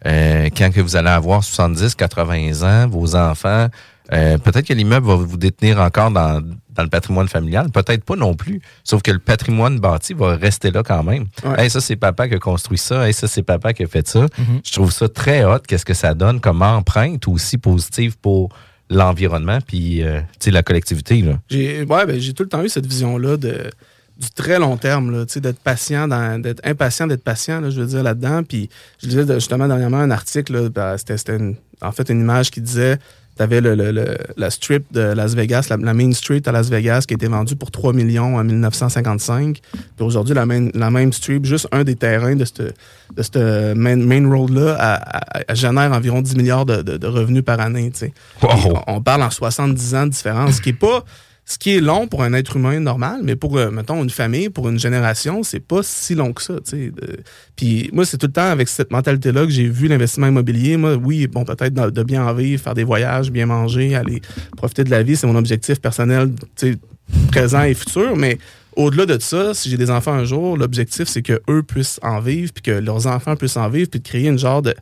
[0.06, 3.68] Euh, quand que vous allez avoir 70, 80 ans, vos enfants,
[4.12, 7.70] euh, peut-être que l'immeuble va vous détenir encore dans, dans le patrimoine familial.
[7.72, 8.62] Peut-être pas non plus.
[8.84, 11.28] Sauf que le patrimoine bâti va rester là quand même.
[11.46, 11.64] Ouais.
[11.64, 13.08] Hey, ça, c'est papa qui a construit ça.
[13.08, 14.26] Hey, ça, c'est papa qui a fait ça.
[14.66, 15.60] Je trouve ça très hot.
[15.66, 18.50] Qu'est-ce que ça donne comme empreinte aussi positive pour
[18.90, 21.24] l'environnement puis euh, la collectivité.
[21.50, 23.70] J'ai ouais, ben, j'ai tout le temps eu cette vision-là de
[24.18, 26.08] du très long terme, d'être patient,
[26.40, 28.44] d'être impatient, d'être patient, là, je veux dire, là-dedans.
[28.44, 28.70] Puis
[29.02, 31.38] je lisais justement dernièrement un article, ben, c'était
[31.82, 32.98] en fait une image qui disait
[33.36, 36.52] tu avais le, le- le- la strip de Las Vegas, la, la Main Street à
[36.52, 39.60] Las Vegas, qui a été vendue pour 3 millions en 1955.
[39.72, 43.38] Puis aujourd'hui, la même, la même strip, juste un des terrains de cette, de cette
[43.76, 45.00] main, main road-là,
[45.56, 47.92] génère environ 10 milliards de, de- de revenus par année.
[48.44, 48.50] Wow.
[48.88, 51.04] On, on parle en 70 ans de différence, ce qui est pas
[51.46, 54.50] ce qui est long pour un être humain normal, mais pour, euh, mettons, une famille,
[54.50, 56.56] pour une génération, c'est pas si long que ça.
[56.64, 56.92] tu sais.
[56.92, 57.20] De-
[57.58, 60.78] Puis moi, c'est tout le temps avec cette mentalité-là que j'ai vu l'investissement immobilier.
[60.78, 64.22] Moi, oui, bon, peut-être de, bien en vivre, faire des voyages, bien manger, aller
[64.56, 66.32] profiter de la vie, c'est mon objectif personnel,
[67.32, 68.38] présent et futur, mais
[68.76, 72.20] au-delà de ça, si j'ai des enfants un jour, l'objectif, c'est que eux puissent en
[72.20, 74.74] vivre, puis que leurs enfants puissent en vivre, puis de créer une genre de,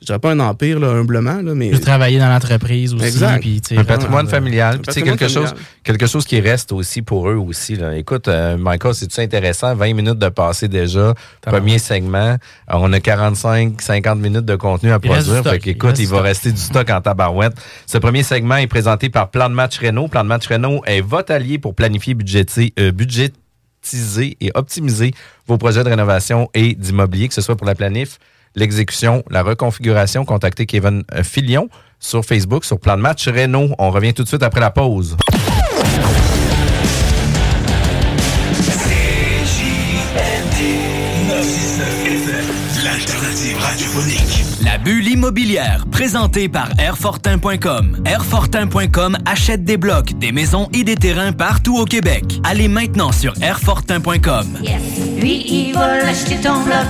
[0.00, 1.70] je dirais pas un empire, là, humblement, là, mais...
[1.70, 3.04] Puis travailler dans l'entreprise aussi.
[3.04, 3.40] Exact.
[3.40, 4.78] puis, tu sais, Un vraiment, patrimoine euh, familial.
[4.78, 7.76] Puis, tu sais, patrimoine quelque chose, quelque chose qui reste aussi pour eux aussi.
[7.76, 7.94] Là.
[7.96, 9.74] Écoute, euh, Michael, c'est-tu intéressant?
[9.74, 11.14] 20 minutes de passer déjà.
[11.42, 12.36] Premier segment.
[12.66, 15.42] Alors, on a 45, 50 minutes de contenu à Il reste produire.
[15.42, 15.52] du stock.
[15.52, 17.52] Fait qu'écoute, Il va rester du stock en tabarouette.
[17.86, 20.08] Ce premier segment est présenté par Plan de match Renault.
[20.08, 25.12] Plan de match Renault est votre allié pour planifier, budgéter, euh, budgétiser et optimiser
[25.46, 28.18] vos projets de rénovation et d'immobilier, que ce soit pour la planif,
[28.54, 30.24] l'exécution, la reconfiguration.
[30.24, 33.70] Contactez Kevin euh, Filion sur Facebook, sur Plan de match Renault.
[33.78, 35.16] On revient tout de suite après la pause.
[42.82, 44.44] L'alternative radiophonique.
[44.64, 48.02] La bulle immobilière, présentée par Airfortin.com.
[48.04, 52.24] Airfortin.com achète des blocs, des maisons et des terrains partout au Québec.
[52.44, 54.58] Allez maintenant sur Airfortin.com.
[55.20, 56.86] Lui, il va l'acheter ton bloc.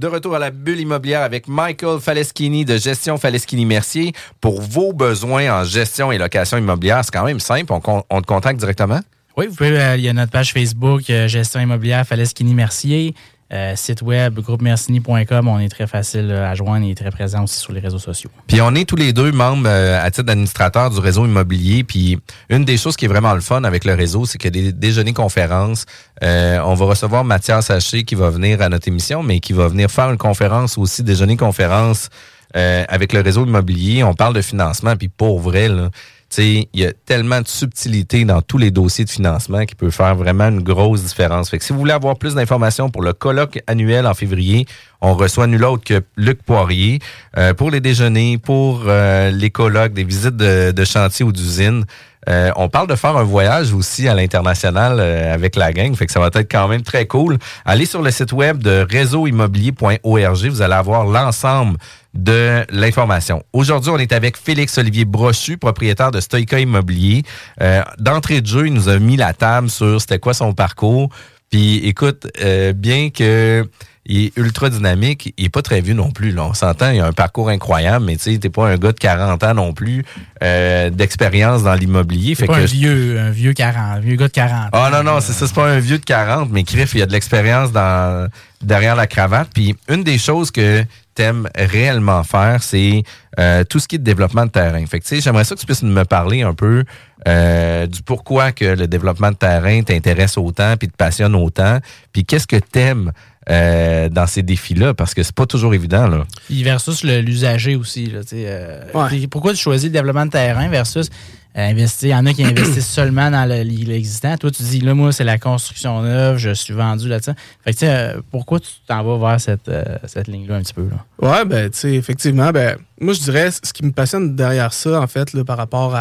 [0.00, 4.14] De retour à la bulle immobilière avec Michael Faleschini de Gestion Faleschini Mercier.
[4.40, 7.70] Pour vos besoins en gestion et location immobilière, c'est quand même simple.
[7.70, 9.00] On, te contacte directement?
[9.36, 13.14] Oui, vous pouvez, euh, il y a notre page Facebook, euh, Gestion immobilière Falesquini Mercier.
[13.52, 15.48] Euh, site web, groupemercini.com.
[15.48, 18.30] On est très facile euh, à joindre et très présent aussi sur les réseaux sociaux.
[18.46, 21.82] Puis on est tous les deux membres euh, à titre d'administrateur du réseau immobilier.
[21.82, 24.72] Puis une des choses qui est vraiment le fun avec le réseau, c'est que des
[24.72, 25.84] déjeuners conférences,
[26.22, 29.66] euh, on va recevoir Mathias Haché qui va venir à notre émission, mais qui va
[29.66, 32.08] venir faire une conférence aussi, déjeuner conférence
[32.56, 34.02] euh, avec le réseau immobilier.
[34.04, 35.90] On parle de financement, puis pour vrai, là,
[36.38, 40.14] il y a tellement de subtilité dans tous les dossiers de financement qui peut faire
[40.14, 41.50] vraiment une grosse différence.
[41.50, 44.66] Fait si vous voulez avoir plus d'informations pour le colloque annuel en février,
[45.00, 47.00] on reçoit nul autre que Luc Poirier
[47.36, 51.84] euh, pour les déjeuners, pour euh, les colloques, des visites de, de chantier ou d'usine.
[52.28, 56.06] Euh, on parle de faire un voyage aussi à l'international euh, avec la gang, fait
[56.06, 57.38] que ça va être quand même très cool.
[57.64, 61.78] Allez sur le site web de réseauimmobilier.org, vous allez avoir l'ensemble
[62.12, 63.42] de l'information.
[63.52, 67.22] Aujourd'hui, on est avec Félix Olivier Brochu, propriétaire de Stoica Immobilier.
[67.60, 71.08] Euh, D'entrée de jeu, il nous a mis la table sur c'était quoi son parcours.
[71.50, 73.66] Puis écoute, euh, bien que
[74.06, 76.32] il est ultra dynamique, il est pas très vieux non plus.
[76.32, 76.44] Là.
[76.44, 78.98] On s'entend, il a un parcours incroyable, mais tu sais, t'es pas un gars de
[78.98, 80.04] 40 ans non plus
[80.42, 82.34] euh, d'expérience dans l'immobilier.
[82.34, 85.20] C'est pas un vieux, un vieux 40, un vieux gars de 40 Ah non, non,
[85.20, 88.28] c'est ça, c'est pas un vieux de 40, mais Criff, il a de l'expérience dans
[88.62, 89.48] derrière la cravate.
[89.54, 90.84] Puis une des choses que
[91.14, 93.02] t'aimes réellement faire, c'est
[93.38, 94.84] euh, tout ce qui est de développement de terrain.
[94.86, 96.84] Fait que tu sais, j'aimerais ça que tu puisses me parler un peu
[97.28, 101.78] euh, du pourquoi que le développement de terrain t'intéresse autant puis te passionne autant.
[102.12, 103.12] Puis qu'est-ce que t'aimes
[103.48, 106.06] euh, dans ces défis-là, parce que c'est pas toujours évident.
[106.06, 106.24] Là.
[106.46, 108.06] Puis versus l'usager aussi.
[108.06, 111.08] Là, tu sais, euh, Pourquoi tu choisis le développement de terrain versus
[111.54, 112.08] investir?
[112.08, 114.36] Il y en a qui investissent seulement dans le- l'existant.
[114.36, 117.32] Toi, tu dis, là, moi, c'est la construction neuve, je suis vendu là-dessus.
[117.64, 120.62] Fait que, tu sais, euh, pourquoi tu t'en vas vers cette, euh, cette ligne-là un
[120.62, 120.86] petit peu?
[120.90, 121.28] Là?
[121.30, 125.00] Ouais, ben, tu sais, effectivement, ben, moi, je dirais, ce qui me passionne derrière ça,
[125.00, 125.96] en fait, là, par rapport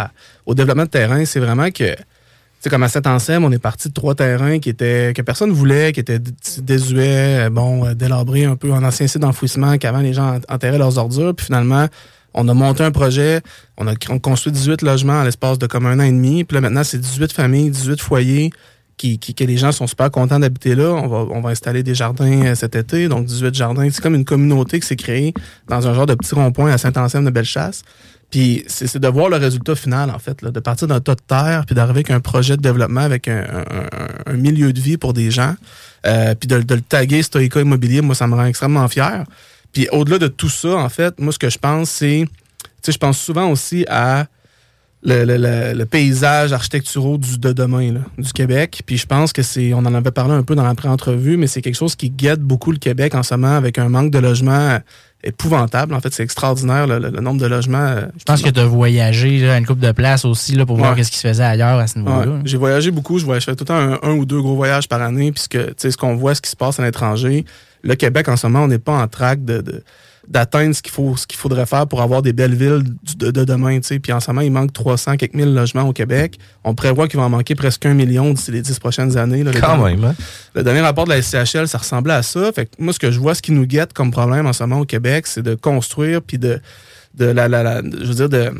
[0.45, 2.03] au développement de terrain, c'est vraiment que, tu
[2.59, 5.93] sais, comme à Saint-Anselme, on est parti de trois terrains qui étaient, que personne voulait,
[5.93, 6.19] qui étaient
[6.61, 10.53] désuets, euh, bon, euh, délabrés un peu en ancien site d'enfouissement, qu'avant les gens en-
[10.55, 11.87] enterraient leurs ordures, puis finalement,
[12.33, 13.41] on a monté un projet,
[13.77, 16.43] on a on a construit 18 logements à l'espace de comme un an et demi,
[16.43, 18.51] puis là, maintenant, c'est 18 familles, 18 foyers,
[18.97, 20.89] qui, qui- que les gens sont super contents d'habiter là.
[20.91, 23.87] On va, on va installer des jardins euh, cet été, donc 18 jardins.
[23.91, 25.33] C'est comme une communauté qui s'est créée
[25.69, 27.83] dans un genre de petit rond-point à Saint-Anselme de Bellechasse.
[28.29, 31.21] Puis c'est c'est de voir le résultat final, en fait, de partir d'un tas de
[31.25, 33.39] terre, puis d'arriver avec un projet de développement, avec un,
[34.27, 35.55] un- un milieu de vie pour des gens,
[36.05, 39.23] euh, puis de, de le taguer Stoica Immobilier, moi, ça me rend extrêmement fier.
[39.73, 42.91] Puis au-delà de tout ça, en fait, moi, ce que je pense, c'est, tu sais,
[42.91, 44.25] je pense souvent aussi à
[45.01, 48.81] le, le- le- le paysage architecturaux du, de demain là, du Québec.
[48.85, 51.47] Puis je pense que c'est, on en avait parlé un peu dans la pré-entrevue, mais
[51.47, 54.19] c'est quelque chose qui guette beaucoup le Québec en ce moment avec un manque de
[54.19, 54.79] logements
[55.23, 55.93] épouvantable.
[55.93, 57.77] En fait, c'est extraordinaire le, le- le nombre de logements.
[57.77, 60.65] euh, Je pense que tu as voyagé là, à une couple de places aussi là,
[60.65, 62.31] pour voir ce qui se faisait ailleurs à ce niveau-là.
[62.31, 62.41] Ouais.
[62.45, 63.19] J'ai voyagé beaucoup.
[63.19, 65.31] Je voyage je fais tout le temps un, un ou deux gros voyages par année.
[65.31, 67.45] Puisque, tu sais, ce qu'on voit, ce qui se passe à l'étranger,
[67.83, 69.83] le Québec, en ce moment, on n'est pas en track de, de-
[70.27, 72.83] d'atteindre ce qu'il faut, ce qu'il faudrait faire pour avoir des belles villes
[73.17, 73.99] de, de demain, tu sais.
[73.99, 76.37] Puis en ce moment, il manque 300 quelques mille logements au Québec.
[76.63, 79.43] On prévoit qu'il va en manquer presque un million d'ici les dix prochaines années.
[79.43, 79.51] là.
[79.51, 80.15] Le Quand dernier- même, hein?
[80.53, 82.51] le dernier rapport de la SCHL, ça ressemblait à ça.
[82.51, 84.61] Fait que moi, ce que je vois, ce qui nous guette comme problème en ce
[84.63, 86.61] moment au Québec, c'est de construire puis de,
[87.15, 88.51] de la, la, la- je veux dire, de,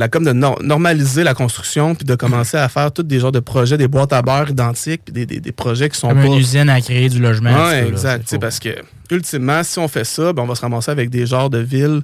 [0.00, 3.30] la, comme de nor- normaliser la construction puis de commencer à faire tous des genres
[3.32, 6.18] de projets, des boîtes à beurre identiques puis des, des, des projets qui sont Comme
[6.20, 6.26] pas...
[6.26, 7.50] une usine à créer du logement.
[7.56, 7.86] là.
[7.86, 8.36] exact.
[8.40, 8.70] Parce que,
[9.10, 12.00] ultimement, si on fait ça, ben, on va se ramasser avec des genres de villes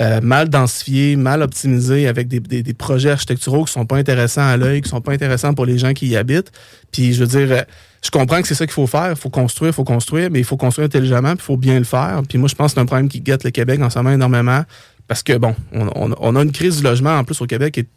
[0.00, 4.46] euh, mal densifiées, mal optimisées, avec des, des- des projets architecturaux qui sont pas intéressants
[4.46, 6.52] à l'œil, qui sont pas intéressants pour les gens qui y habitent.
[6.92, 7.62] Puis, je veux dire, euh,
[8.04, 9.10] je comprends que c'est ça qu'il faut faire.
[9.10, 11.78] Il faut construire, il faut construire, mais il faut construire intelligemment, puis il faut bien
[11.78, 12.22] le faire.
[12.28, 14.10] Puis moi, je pense que c'est un problème qui guette le Québec en ce moment
[14.12, 14.62] énormément.
[15.08, 17.80] Parce que, bon, on, on- a une crise du logement en plus au Québec qui
[17.80, 17.88] est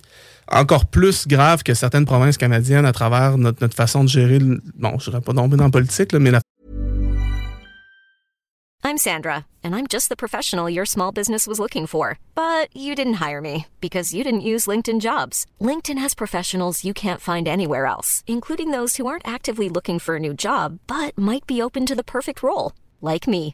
[0.50, 4.40] encore plus grave que certaines provinces canadiennes à travers notre, façon de gérer.
[4.40, 6.40] le- Bon, je dirais pas tomber dans la politique, mais la
[8.84, 12.18] I'm Sandra, and I'm just the professional your small business was looking for.
[12.34, 15.46] But you didn't hire me because you didn't use LinkedIn jobs.
[15.62, 20.16] LinkedIn has professionals you can't find anywhere else, including those who aren't actively looking for
[20.16, 22.72] a new job but might be open to the perfect role,
[23.02, 23.54] like me.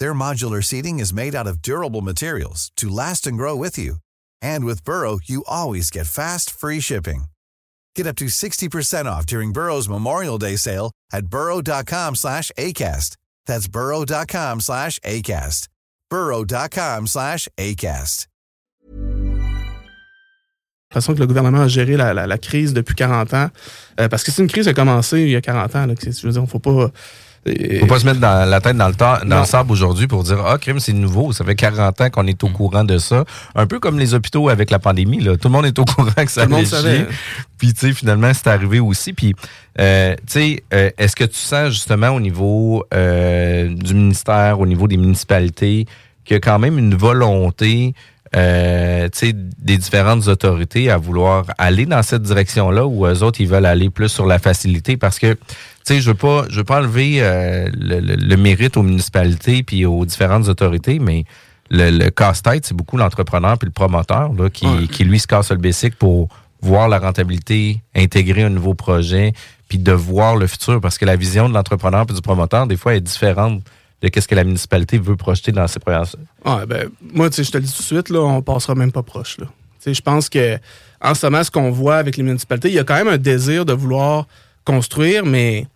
[0.00, 3.96] Their modular seating is made out of durable materials to last and grow with you.
[4.40, 7.24] And with Burrow, you always get fast, free shipping.
[7.94, 13.16] Get up to 60% off during Burrow's Memorial Day sale at burrow.com slash ACAST.
[13.46, 15.68] That's burrow.com slash ACAST.
[16.08, 18.26] burrow.com slash ACAST.
[20.92, 23.50] La façon que le gouvernement a géré la, la- la crise depuis 40 ans.
[24.00, 25.86] Euh, parce que c'est une crise qui a commencé il y a 40 ans.
[25.86, 26.90] Là, que je veux dire, faut pas.
[27.46, 29.40] Faut pas se mettre dans la tête dans le, temps, dans Non.
[29.40, 31.32] le sable aujourd'hui pour dire Ah, crime, c'est nouveau.
[31.32, 33.24] Ça fait 40 ans qu'on est au courant de ça.
[33.54, 35.20] Un peu comme les hôpitaux avec la pandémie.
[35.20, 35.36] Là.
[35.38, 37.06] Tout le monde est au courant que ça Tout le monde allait chier.
[37.56, 39.14] Puis, tu sais, finalement, c'est arrivé aussi.
[39.14, 39.34] Puis,
[39.78, 44.66] euh, tu sais, euh, est-ce que tu sens justement au niveau euh, du ministère, au
[44.66, 45.86] niveau des municipalités,
[46.24, 47.94] qu'il y a quand même une volonté
[48.36, 53.40] euh, tu sais, des différentes autorités à vouloir aller dans cette direction-là ou eux autres,
[53.40, 54.96] ils veulent aller plus sur la facilité?
[54.96, 55.36] Parce que,
[55.94, 59.62] sais, je veux pas, je veux pas enlever euh, le, le- le mérite aux municipalités
[59.62, 61.24] puis aux différentes autorités, mais
[61.70, 64.86] le, le casse-tête, c'est beaucoup l'entrepreneur puis le promoteur là, qui, Ouais.
[64.88, 66.28] qui, lui, se casse le basic pour
[66.62, 69.32] voir la rentabilité, intégrer un nouveau projet
[69.68, 72.76] puis de voir le futur parce que la vision de l'entrepreneur puis du promoteur, des
[72.76, 73.62] fois, est différente
[74.02, 76.04] de qu'est-ce que la municipalité veut projeter dans ses premières...
[76.44, 78.74] Ouais, ben, moi, tu sais, je te le dis tout de suite, là, on passera
[78.74, 79.38] même pas proche.
[79.38, 79.46] Là.
[79.46, 79.52] Tu
[79.84, 80.58] sais, Je pense que
[81.02, 83.16] en ce moment, ce qu'on voit avec les municipalités, il y a quand même un
[83.18, 84.26] désir de vouloir
[84.64, 85.66] construire, mais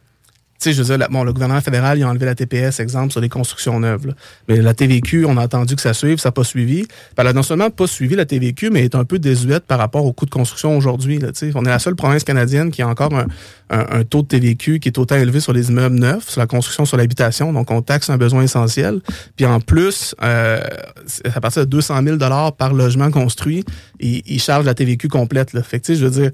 [0.58, 3.20] sais, je veux dire, bon, le gouvernement fédéral, il a enlevé la TPS, exemple, sur
[3.20, 4.06] les constructions neuves.
[4.08, 4.14] là.
[4.48, 6.86] Mais la TVQ, on a entendu que ça suive, ça n'a pas suivi.
[7.16, 10.04] Elle a non seulement pas suivi la TVQ, mais est un peu désuète par rapport
[10.04, 11.18] au coût de construction aujourd'hui.
[11.18, 11.52] tu.
[11.54, 13.12] On est la seule province canadienne qui a encore
[13.70, 16.84] un, taux de TVQ qui est autant élevé sur les immeubles neufs, sur la construction,
[16.84, 17.52] sur l'habitation.
[17.52, 19.00] Donc, on taxe un besoin essentiel.
[19.36, 20.60] Puis en plus, euh,
[21.34, 22.18] à partir de 200 000
[22.56, 23.64] par logement construit,
[24.00, 25.52] ils, chargent la TVQ complète.
[25.52, 25.62] Là.
[25.62, 26.30] Fait que, tu dire,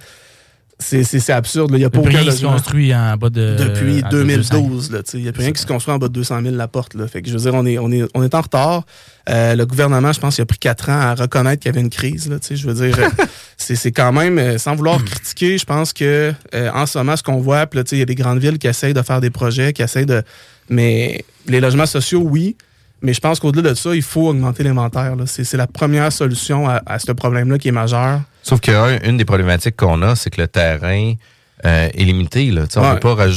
[0.81, 1.71] c'est- c'est c'est absurde.
[1.75, 3.55] Il n'y a pas aucun qui se construit en bas de.
[3.57, 4.91] depuis en 2012.
[4.91, 5.19] là, tu sais.
[5.19, 6.95] Il n'y a plus rien qui se construit en bas de 200 000 la porte.
[6.95, 7.07] Là.
[7.07, 8.85] Fait que je veux dire, on est, on est, on est en retard.
[9.29, 11.83] Euh, le gouvernement, je pense, il a pris quatre ans à reconnaître qu'il y avait
[11.83, 12.29] une crise.
[12.29, 12.57] Là, tu sais.
[12.57, 13.25] je veux dire, euh,
[13.57, 17.17] c'est c'est quand même, euh, sans vouloir critiquer, je pense que euh, en ce moment,
[17.17, 18.95] ce qu'on voit, puis là, tu sais, il y a des grandes villes qui essayent
[18.95, 20.23] de faire des projets, qui essayent de.
[20.69, 22.57] Mais les logements sociaux, oui.
[23.03, 25.15] Mais je pense qu'au-delà de ça, il faut augmenter l'inventaire.
[25.27, 28.21] C'est la première solution à, à ce problème-là qui est majeur.
[28.43, 31.15] Sauf que un- une des problématiques qu'on a, c'est que le terrain
[31.67, 32.51] euh, est limité.
[32.51, 32.63] Là.
[32.67, 33.01] Tu sais, On ne Ouais.
[33.01, 33.29] peut pas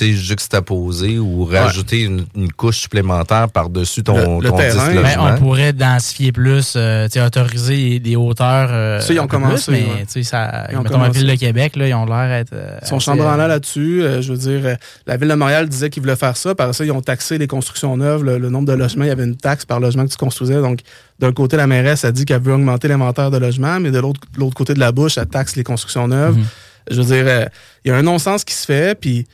[0.00, 5.02] juxtaposer ou rajouter une, une couche supplémentaire par-dessus ton, Le- le ton 10 terrain.
[5.02, 8.68] Ben, on pourrait densifier plus, euh, tu sais, autoriser des hauteurs.
[8.70, 10.00] euh, Ça, ils ont commencé, plus, mais ouais.
[10.06, 12.52] tu sais, ça, Ils ont mettons, la ville de Québec, là, ils ont l'air d'être.
[12.52, 14.02] euh, Ils sont chambranlants euh, là-dessus.
[14.02, 14.74] Euh, je veux dire, euh,
[15.06, 16.54] la ville de Montréal disait qu'ils voulaient faire ça.
[16.54, 19.04] Par ça, ils ont taxé les constructions neuves, le, le nombre de logements.
[19.04, 20.60] Il y avait une taxe par logement que tu construisais.
[20.60, 20.80] Donc,
[21.18, 24.20] d'un côté, la mairesse a dit qu'elle veut augmenter l'inventaire de logements, mais de l'autre
[24.36, 26.36] l'autre côté de la bouche, elle taxe les constructions neuves.
[26.36, 26.44] Mhm.
[26.90, 27.46] Je veux dire, euh,
[27.84, 28.98] il y a un non-sens qui se fait.
[28.98, 29.26] Puis,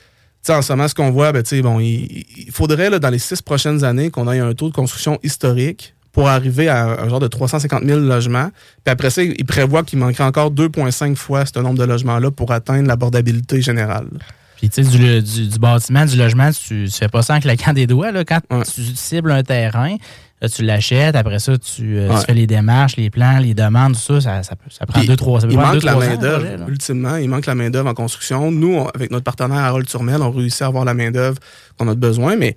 [0.48, 3.42] en ce moment, ce qu'on voit, ben, bon, il, il faudrait, là, dans les six
[3.42, 7.28] prochaines années, qu'on ait un taux de construction historique pour arriver à un, genre de
[7.28, 8.50] 350 000 logements.
[8.84, 12.50] Puis après ça, il prévoit qu'il manquerait encore 2,5 fois ce nombre de logements-là pour
[12.50, 14.08] atteindre l'abordabilité générale.
[14.56, 17.40] Puis, tu sais, du, du, du bâtiment, du logement, tu, tu fais pas ça en
[17.40, 18.10] claquant des doigts.
[18.10, 19.96] Là, quand tu cibles un terrain,
[20.40, 23.94] là, tu l'achètes, après ça, tu, euh, tu fais les démarches, les plans, les demandes,
[23.94, 25.86] tout ça, ça, ça, peut- ça prend Puis, deux, trois ça peut il manque deux,
[25.86, 26.46] la main-d'œuvre.
[26.68, 28.50] Ultimement, il manque la main-d'œuvre en construction.
[28.50, 31.38] Nous, on- avec notre partenaire Harold Turmel, on réussit à avoir la main-d'œuvre
[31.76, 32.56] qu'on a besoin, mais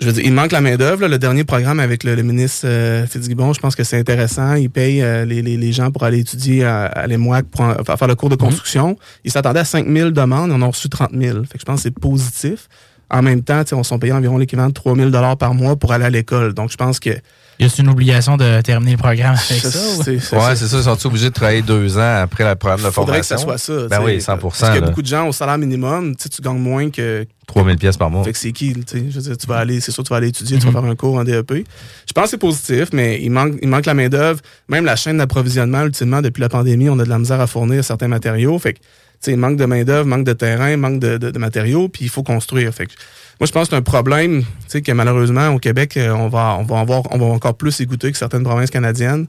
[0.00, 1.02] je veux dire, il manque la main-d'œuvre.
[1.02, 1.08] là.
[1.08, 4.54] Le dernier programme avec le, le ministre euh, Fitzgibbon, je pense que c'est intéressant.
[4.54, 7.96] Il paye euh, les, les- les gens pour aller étudier à, à l'EMOAC pour en-
[7.96, 8.36] faire le cours Mhm.
[8.36, 8.96] de construction.
[9.24, 11.44] Il s'attendait à 5 000 demandes, on en a reçu 30 000.
[11.44, 12.68] Fait que je pense que c'est positif.
[13.12, 16.04] En même temps, on s'en payé environ l'équivalent de 3 000 par mois pour aller
[16.06, 16.54] à l'école.
[16.54, 17.10] Donc, je pense que
[17.60, 19.78] Y a une obligation de terminer le programme avec Je- ça?
[19.78, 20.78] ou- c'est- c'est- Ouais, c'est ça.
[20.78, 23.36] Ils sont obligés de travailler deux ans après la programme de Il faudrait que ça
[23.36, 23.74] formation?
[23.76, 23.88] soit ça.
[23.88, 24.86] Ben oui, 100 Parce qu'il y a là.
[24.88, 27.26] beaucoup de gens au salaire minimum, tu gagnes moins que.
[27.46, 28.24] 3000 pièces par mois.
[28.24, 30.08] Fait que c'est qui, tu sais, je veux dire, tu vas aller, c'est sûr, tu
[30.08, 30.80] vas aller étudier, tu vas Mhm.
[30.80, 31.64] faire un cours en DEP.
[32.08, 34.40] Je pense que c'est positif, mais il manque, il manque la main-d'œuvre.
[34.68, 37.84] Même la chaîne d'approvisionnement, ultimement, depuis la pandémie, on a de la misère à fournir
[37.84, 38.58] certains matériaux.
[38.58, 38.78] Fait que,
[39.30, 42.22] sais, manque de main-d'œuvre, manque de terrain, manque de, de- de matériaux, puis il faut
[42.22, 42.72] construire.
[42.74, 42.92] Fait que,
[43.40, 46.28] moi, je pense que c'est un problème, tu sais, que malheureusement, au Québec, euh, on
[46.28, 49.26] va, on va avoir, on va encore plus écouter que certaines provinces canadiennes.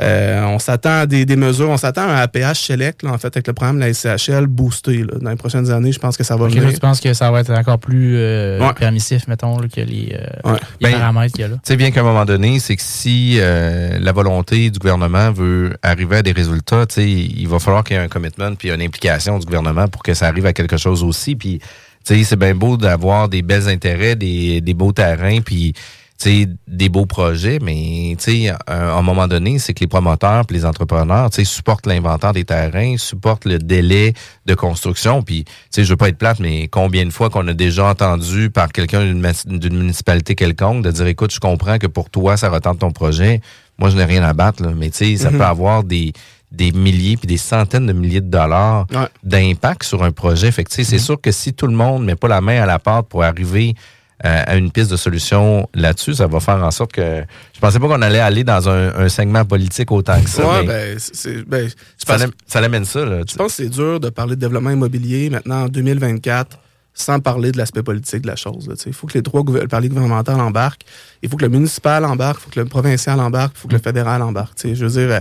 [0.00, 3.18] Euh, on s'attend à des, des mesures, on s'attend à un APH select, là, en
[3.18, 4.98] fait, avec le programme de la SCHL boosté.
[5.04, 5.18] là.
[5.20, 6.74] Dans les prochaines années, je pense que ça va Ok, là, venir.
[6.74, 8.72] tu penses que ça va être encore plus euh, Ouais.
[8.74, 10.58] permissif, mettons, là, que les, euh, Ouais.
[10.80, 11.54] les Ben, paramètres qu'il y a là?
[11.56, 15.30] Tu sais bien qu'à un moment donné, c'est que si euh, la volonté du gouvernement
[15.30, 18.52] veut arriver à des résultats, tu sais, il va falloir qu'il y ait un commitment
[18.56, 21.36] puis une implication du gouvernement pour que ça arrive à quelque chose aussi.
[21.36, 21.60] Puis,
[22.04, 25.72] tu sais, c'est bien beau d'avoir des belles intérêts, des, des beaux terrains, puis
[26.18, 30.46] sais, des beaux projets, mais tu sais, à un moment donné, c'est que les promoteurs
[30.46, 34.12] puis les entrepreneurs, tu sais, supportent l'inventaire des terrains, supportent le délai
[34.46, 35.22] de construction.
[35.22, 37.86] Puis, tu sais, je veux pas être plate, mais combien de fois qu'on a déjà
[37.86, 42.48] entendu par quelqu'un d'une municipalité quelconque de dire, écoute, je comprends que pour toi, ça
[42.48, 43.40] retente ton projet.
[43.78, 44.70] Moi, je n'ai rien à battre, là.
[44.74, 45.38] mais tu sais, ça Mhm.
[45.38, 46.12] peut avoir des
[46.52, 49.08] des milliers puis des centaines de milliers de dollars Ouais.
[49.24, 50.52] d'impact sur un projet.
[50.52, 52.62] Fait que, tu sais, c'est sûr que si tout le monde met pas la main
[52.62, 53.74] à la pâte pour arriver
[54.20, 57.24] à une piste de solution là-dessus, ça va faire en sorte que
[57.54, 60.46] je pensais pas qu'on allait aller dans un, un segment politique autant que ça.
[60.46, 61.74] Ouais, mais ben, c'est- ben, ça,
[62.06, 63.04] pense- l'am- ça l'amène ça.
[63.04, 66.58] Là, Je pense que c'est dur de parler de développement immobilier maintenant en 2024
[66.96, 68.70] sans parler de l'aspect politique de la chose.
[68.86, 70.84] Il faut que les trois gouver- paliers gouvernementaux embarquent.
[71.22, 73.72] Il faut que le municipal embarque, il faut que le provincial embarque, il faut que
[73.74, 74.56] le fédéral embarque.
[74.62, 75.20] Je veux dire, euh,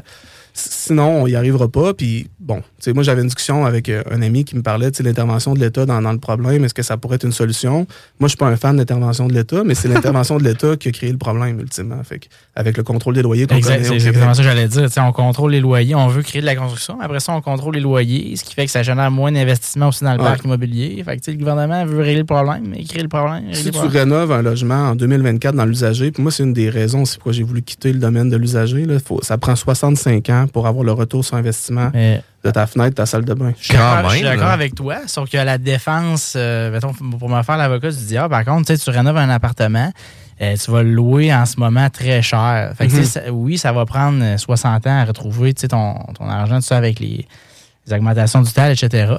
[0.54, 1.96] sinon, on n'y arrivera pas.
[1.96, 4.92] Puis, bon, tu sais, moi, j'avais une discussion avec euh, un ami qui me parlait
[4.92, 6.64] de l'intervention de l'État dans, dans le problème.
[6.66, 7.88] Est-ce que ça pourrait être une solution?
[8.20, 10.76] Moi, je suis pas un fan de l'intervention de l'État, mais c'est l'intervention de l'État
[10.76, 12.04] qui a créé le problème, ultimement.
[12.04, 14.84] Fait que, avec le contrôle des loyers qu'on c'est exactement ça que j'allais dire.
[14.84, 17.00] Tu sais, on contrôle les loyers, on veut créer de la construction.
[17.02, 20.04] Après ça, on contrôle les loyers, ce qui fait que ça génère moins d'investissement aussi
[20.04, 20.26] dans le Ouais.
[20.26, 21.02] parc immobilier.
[21.06, 23.44] Fait que, tu sais, le gouvernement veut régler le problème, mais créer le problème.
[23.54, 24.12] Si le tu problème.
[24.12, 27.34] rénoves un logement en 2024 dans l'usager, puis moi, c'est une des raisons aussi pourquoi
[27.34, 28.86] j'ai voulu quitter le domaine de l'usager.
[29.22, 31.92] Ça prend 65 ans pour avoir le retour sur investissement
[32.44, 33.54] de ta fenêtre, ta salle de bain.
[33.60, 33.74] Je suis
[34.24, 38.30] d'accord- avec toi, sauf que la défense, euh, mettons, pour me faire l'avocat du diable,
[38.30, 39.92] par contre, tu sais, tu rénoves un appartement,
[40.42, 42.74] euh, tu vas le louer en ce moment très cher.
[42.78, 43.04] Fait que, Mhm.
[43.06, 46.78] ça- oui, ça va prendre euh, 60 ans à retrouver ton, ton argent, tout ça,
[46.78, 47.26] avec les,
[47.88, 49.14] les augmentations du tal, etc.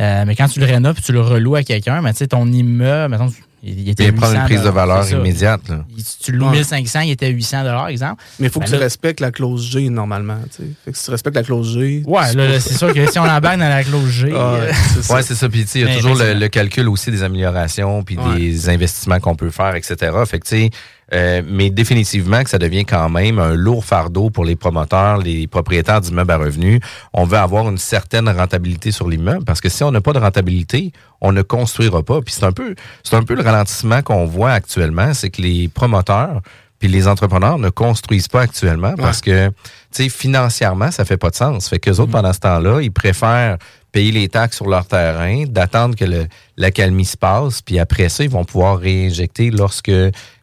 [0.00, 2.26] Euh, mais quand tu le rénoves et tu le reloues à quelqu'un, mais tu sais,
[2.28, 3.30] ton immeuble, mettons,
[3.62, 5.68] il, était Il prend une 800 prise de valeur immédiate.
[5.68, 5.84] là.
[5.96, 6.52] Il- tu loues Ouais.
[6.52, 8.22] 1500, il était 800 exemple.
[8.40, 10.38] Mais il faut que Ben tu là- respectes la clause G normalement.
[10.50, 10.68] tu sais.
[10.84, 12.02] Fait que si tu respectes la clause G.
[12.06, 14.32] Ouais, tu là, c'est sûr que si on embarque dans la clause G.
[14.34, 15.14] Ah, euh, c'est ça.
[15.14, 15.48] Ouais, c'est ça.
[15.48, 16.40] Puis, tu sais, il y a Mais toujours le, effectivement.
[16.40, 18.36] le calcul aussi des améliorations, puis Ouais.
[18.38, 19.96] des investissements qu'on peut faire, etc.
[20.26, 20.70] Fait que, tu sais,
[21.12, 25.46] euh, mais définitivement que ça devient quand même un lourd fardeau pour les promoteurs, les
[25.46, 26.80] propriétaires d'immeubles à revenus.
[27.12, 30.18] On veut avoir une certaine rentabilité sur l'immeuble parce que si on n'a pas de
[30.18, 32.22] rentabilité, on ne construira pas.
[32.22, 35.68] Puis c'est un peu, c'est un peu le ralentissement qu'on voit actuellement, c'est que les
[35.68, 36.40] promoteurs
[36.82, 39.52] puis les entrepreneurs ne construisent pas actuellement parce que, tu
[39.92, 41.68] sais, financièrement, ça fait pas de sens.
[41.68, 43.56] Fait qu'eux autres, pendant ce temps-là, ils préfèrent
[43.92, 48.24] payer les taxes sur leur terrain, d'attendre que le, l'accalmie se passe, puis après ça,
[48.24, 49.92] ils vont pouvoir réinjecter lorsque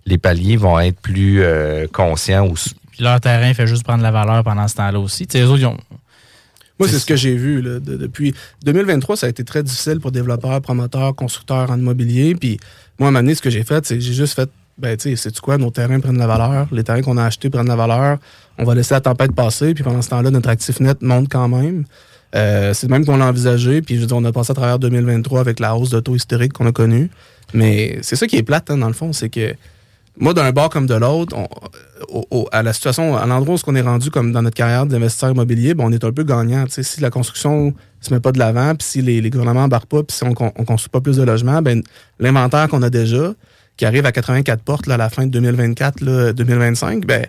[0.09, 2.53] les paliers vont être plus euh, conscients ou
[2.91, 5.27] Puis leur terrain fait juste prendre la valeur pendant ce temps-là aussi.
[5.27, 5.77] Tu sais, eux autres, ils ont.
[6.79, 7.61] Moi, c'est ce que j'ai vu.
[7.61, 8.33] Là, de- depuis
[8.63, 12.35] 2023, ça a été très difficile pour développeurs, promoteurs, constructeurs en immobilier.
[12.35, 12.57] Puis
[12.97, 15.09] moi, à un moment donné, ce que j'ai fait, c'est j'ai juste fait, ben, tu
[15.09, 17.75] sais, sais-tu quoi, nos terrains prennent la valeur, les terrains qu'on a achetés prennent la
[17.75, 18.17] valeur,
[18.57, 21.49] on va laisser la tempête passer, puis pendant ce temps-là, notre actif net monte quand
[21.49, 21.83] même.
[22.35, 24.53] Euh, c'est le même qu'on l'a envisagé, puis je veux dire, on a passé à
[24.53, 27.09] travers 2023 avec la hausse de taux historique qu'on a connue.
[27.53, 29.53] Mais c'est ça qui est plate, hein, dans le fond, c'est que
[30.17, 31.35] moi, d'un bord comme de l'autre,
[32.51, 35.73] à la situation, à l'endroit où on est rendu comme dans notre carrière d'investisseur immobilier,
[35.73, 36.65] ben, on est un peu gagnant.
[36.67, 40.03] Si la construction se met pas de l'avant, puis si les, les gouvernements embarquent pas,
[40.03, 41.81] puis si on, on construit pas plus de logements, ben,
[42.19, 43.33] l'inventaire qu'on a déjà,
[43.77, 47.25] qui arrive à 84 portes là, à la fin de 2024, là, 2025, ben,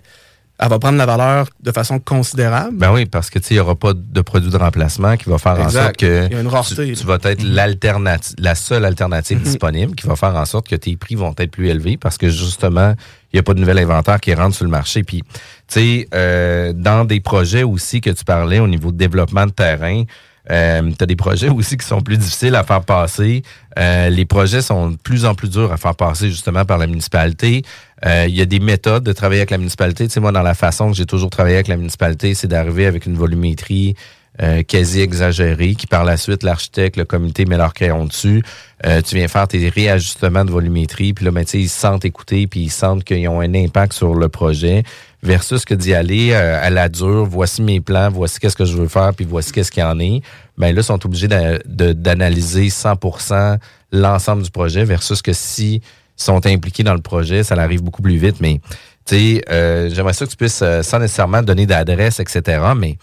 [0.63, 2.77] elle va prendre la valeur de façon considérable.
[2.77, 5.31] Ben oui, parce que tu sais, il n'y aura pas de produit de remplacement qui
[5.31, 8.55] va faire en sorte que Il y a une rareté, tu, vas être l'alternative, la
[8.55, 9.45] seule alternative Mhm.
[9.45, 12.29] disponible qui va faire en sorte que tes prix vont être plus élevés parce que
[12.29, 12.95] justement,
[13.33, 15.03] il n'y a pas de nouvel inventaire qui rentre sur le marché.
[15.03, 15.31] Puis, tu
[15.69, 20.03] sais, euh, dans des projets aussi que tu parlais au niveau de développement de terrain,
[20.51, 23.43] euh, tu as des projets aussi qui sont plus difficiles à faire passer.
[23.79, 26.87] Euh, les projets sont de plus en plus durs à faire passer justement par la
[26.87, 27.63] municipalité.
[28.07, 30.07] Euh, Il y a des méthodes de travailler avec la municipalité.
[30.07, 32.87] Tu sais, moi, dans la façon que j'ai toujours travaillé avec la municipalité, c'est d'arriver
[32.87, 33.95] avec une volumétrie
[34.43, 38.43] euh, quasi exagérée, qui par la suite, l'architecte, le comité met leur crayon dessus.
[38.87, 42.47] Euh, tu viens faire tes réajustements de volumétrie, puis là, ben, ils se sentent écoutés,
[42.47, 44.83] puis ils sentent qu'ils ont un impact sur le projet,
[45.23, 48.77] versus que d'y aller euh, à la dure, voici mes plans, voici qu'est-ce que je
[48.77, 50.23] veux faire, puis voici qu'est-ce qu'il y en est.
[50.57, 53.59] Ben là, ils sont obligés d'analyser 100%
[53.93, 55.83] l'ensemble du projet, versus que si
[56.17, 58.37] sont impliqués dans le projet, ça arrive beaucoup plus vite.
[58.41, 58.61] Mais,
[59.05, 62.99] tu sais, euh, j'aimerais ça que tu puisses, euh, sans nécessairement donner d'adresse, etc., mais,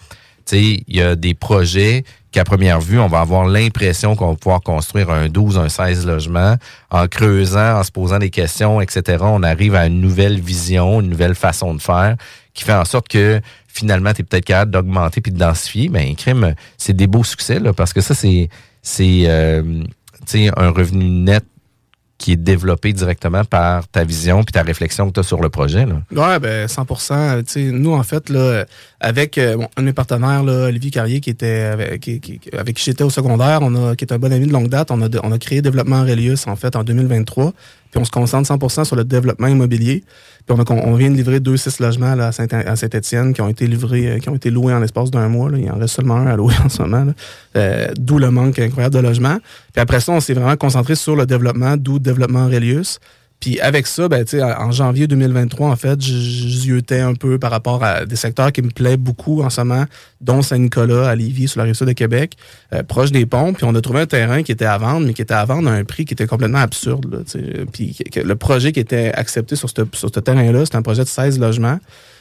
[0.52, 4.60] il y a des projets qu'à première vue, on va avoir l'impression qu'on va pouvoir
[4.60, 6.56] construire un 12, un 16 logements.
[6.90, 11.08] En creusant, en se posant des questions, etc., on arrive à une nouvelle vision, une
[11.08, 12.16] nouvelle façon de faire
[12.58, 15.88] qui fait en sorte que finalement, tu es peut-être capable d'augmenter puis de densifier.
[15.88, 18.48] Ben, crime, c'est des beaux succès, là, parce que ça, c'est,
[18.82, 19.84] c'est, euh,
[20.56, 21.44] un revenu net
[22.18, 25.48] qui est développé directement par ta vision puis ta réflexion que tu as sur le
[25.50, 25.86] projet.
[25.86, 26.02] Là?
[26.10, 26.94] Ouais, ben 100 Tu
[27.46, 28.64] sais, Nous, en fait, là,
[29.00, 32.40] avec euh, bon, un de mes partenaires, là, Olivier Carrier, qui était avec qui, qui-
[32.58, 34.90] avec qui j'étais au secondaire, on a, qui est un bon ami de longue date,
[34.90, 37.52] on a, on a créé Développement Aurelius, en fait, en 2023.
[37.90, 40.04] Puis on se concentre 100% sur le développement immobilier.
[40.46, 43.48] Puis on, on vient de livrer deux six logements à Saint- à Saint-Étienne qui ont
[43.48, 45.50] été livrés, euh, qui ont été loués en l'espace d'un mois.
[45.50, 45.58] Là.
[45.58, 47.06] Il en reste seulement un à louer en ce moment.
[47.56, 49.38] Euh, d'où le manque incroyable de logements.
[49.72, 52.98] Puis après ça, on s'est vraiment concentré sur le développement, d'où Développement Aurelius.
[53.40, 54.24] Puis avec ça, ben,
[54.58, 58.70] en janvier 2023, en fait, ziotais un peu par rapport à des secteurs qui me
[58.70, 59.84] plaisent beaucoup en ce moment,
[60.20, 62.36] dont Saint-Nicolas, à Lévis, sur la rive sud de Québec,
[62.72, 63.52] euh, proche des ponts.
[63.52, 65.70] Puis on a trouvé un terrain qui était à vendre, mais qui était à vendre
[65.70, 67.06] à un prix qui était complètement absurde.
[67.12, 67.40] Là,
[67.72, 71.08] puis le projet qui était accepté sur ce, sur ce terrain-là, c'était un projet de
[71.08, 71.78] 16 logements.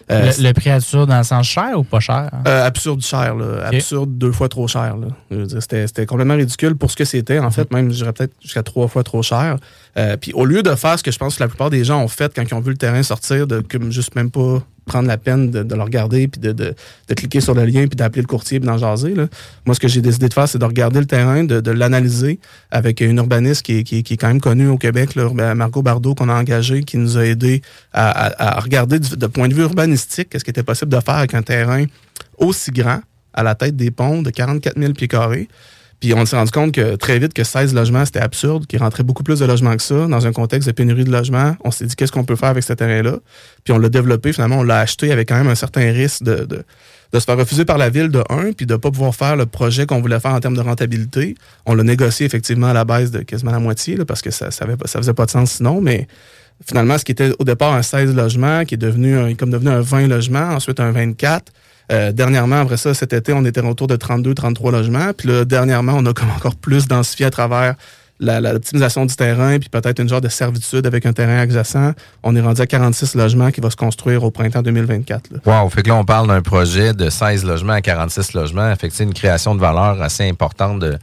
[0.09, 2.29] Euh, le, le prix absurde dans le sens cher ou pas cher?
[2.47, 3.65] Euh, absurde cher, là.
[3.65, 4.95] absurde deux fois trop cher.
[4.95, 5.07] Là.
[5.29, 7.39] Je veux dire, C'était, complètement ridicule pour ce que c'était.
[7.39, 9.57] En fait, même, je dirais peut-être jusqu'à trois fois trop cher.
[9.97, 12.01] Euh, puis au lieu de faire ce que je pense que la plupart des gens
[12.01, 15.07] ont fait quand ils ont vu le terrain sortir, de comme juste même pas prendre
[15.07, 16.73] la peine de, le regarder, puis de, de,
[17.07, 19.13] de cliquer sur le lien, puis d'appeler le courtier, puis d'en jaser.
[19.13, 19.27] Là.
[19.65, 22.39] Moi, ce que j'ai décidé de faire, c'est de regarder le terrain, de, l'analyser
[22.71, 26.15] avec une urbaniste qui qui, qui est quand même connue au Québec, là, Margot Bardot,
[26.15, 27.61] qu'on a engagée, qui nous a aidé
[27.93, 31.33] à regarder du- de point de vue urbanistique qu'est-ce qui était possible de faire avec
[31.33, 31.85] un terrain
[32.37, 33.01] aussi grand,
[33.33, 35.47] à la tête des ponts, de 44 000 pieds carrés.
[35.99, 39.01] Puis on s'est rendu compte que très vite que 16 logements, c'était absurde, qu'il rentrait
[39.03, 40.05] beaucoup plus de logements que ça.
[40.07, 42.63] Dans un contexte de pénurie de logements, on s'est dit qu'est-ce qu'on peut faire avec
[42.63, 43.17] ce terrain-là?
[43.63, 46.45] Puis on l'a développé, finalement, on l'a acheté avec quand même un certain risque de,
[46.45, 46.63] de,
[47.13, 49.47] de se faire refuser par la ville de un, puis de pas pouvoir faire le
[49.47, 51.33] projet qu'on voulait faire en termes de rentabilité.
[51.65, 54.49] On l'a négocié effectivement à la baisse de quasiment la moitié, là, parce que ça,
[54.51, 56.07] pas- ça faisait pas de sens sinon, mais
[56.63, 59.71] finalement, ce qui était au départ un 16 logements, qui est devenu un, comme devenu
[59.71, 61.51] un 20 logements, ensuite un 24.
[61.91, 65.11] Euh, dernièrement, après ça, cet été, on était autour de 32, 33 logements.
[65.17, 67.75] Puis là, dernièrement, on a comme encore plus densifié à travers
[68.19, 71.93] la- la- l'optimisation du terrain, puis peut-être une genre de servitude avec un terrain adjacent.
[72.23, 75.29] On est rendu à 46 logements qui va se construire au printemps 2024.
[75.31, 75.39] là.
[75.45, 78.73] Wow, fait que là, on parle d'un projet de 16 logements à 46 logements.
[78.75, 80.97] Fait une création de valeur assez importante de,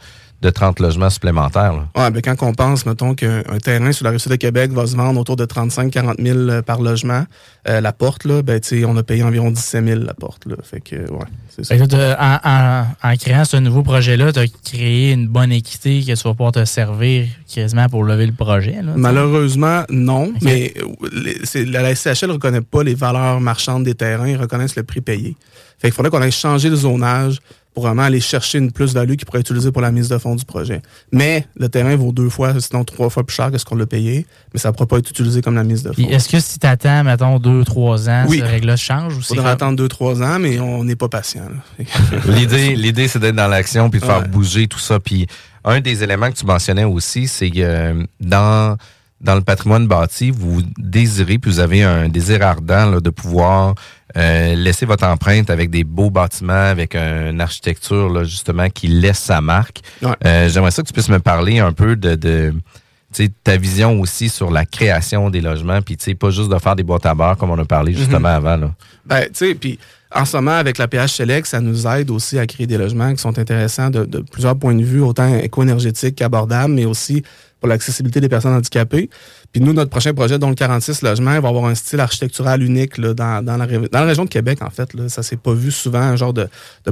[0.44, 1.72] de 30 logements supplémentaires.
[1.96, 4.86] Ouais, ben quand on pense, mettons, qu'un un terrain sur la rue de Québec va
[4.86, 7.24] se vendre autour de 35-40 000 euh, par logement,
[7.68, 10.44] euh, la porte, là, ben, tu sais, on a payé environ 17 000 la porte.
[10.46, 10.56] Là.
[10.62, 11.78] Fait que, ouais, c'est ça.
[11.78, 16.00] Que t'as- en, en- en créant ce nouveau projet-là, tu as créé une bonne équité
[16.00, 18.82] que tu vas pouvoir te servir quasiment pour lever le projet.
[18.82, 18.92] là.
[18.96, 20.32] Malheureusement, non.
[20.42, 24.28] Mais euh, les- c'est- la, la SCHL ne reconnaît pas les valeurs marchandes des terrains,
[24.28, 25.36] ils reconnaissent le prix payé.
[25.78, 27.38] Fait qu'il faudrait qu'on aille changer le zonage
[27.74, 30.36] pour vraiment aller chercher une plus-value qui pourrait être utilisée pour la mise de fonds
[30.36, 30.80] du projet.
[31.12, 33.84] Mais le terrain vaut deux fois, sinon trois fois plus cher que ce qu'on l'a
[33.86, 36.08] payé, mais ça ne pourra pas être utilisé comme la mise de fonds.
[36.08, 38.38] Est-ce que si tu attends, mettons, deux, trois ans, Oui.
[38.38, 41.08] ce règle-là change Il c'est faudra comme- attendre deux, trois ans, mais on n'est pas
[41.08, 41.42] patient.
[42.28, 44.28] L'idée, l'idée, c'est d'être dans l'action puis de faire Ouais.
[44.28, 45.00] bouger tout ça.
[45.00, 45.26] Puis
[45.64, 48.76] un des éléments que tu mentionnais aussi, c'est que euh, dans
[49.24, 53.74] dans le patrimoine bâti, vous désirez, puis vous avez un désir ardent là, de pouvoir
[54.16, 59.18] euh, laisser votre empreinte avec des beaux bâtiments, avec une architecture là, justement qui laisse
[59.18, 59.80] sa marque.
[60.02, 60.10] Ouais.
[60.26, 62.52] Euh, J'aimerais ça que tu puisses me parler un peu de,
[63.42, 67.06] ta vision aussi sur la création des logements, puis pas juste de faire des boîtes
[67.06, 68.56] à beurre comme on a parlé justement avant.
[68.56, 68.74] Là.
[69.06, 69.78] Ben, tu sais, puis
[70.14, 73.12] en ce moment, avec la PH Select, ça nous aide aussi à créer des logements
[73.12, 77.24] qui sont intéressants de, de plusieurs points de vue, autant éco-énergétiques qu'abordables, mais aussi
[77.64, 79.08] pour l'accessibilité des personnes handicapées.
[79.50, 82.98] Puis nous, notre prochain projet, dont le 46 logements, va avoir un style architectural unique
[82.98, 84.92] là, dans, la, région de Québec, en fait.
[84.92, 85.08] Là.
[85.08, 86.46] Ça s'est pas vu souvent, un genre de,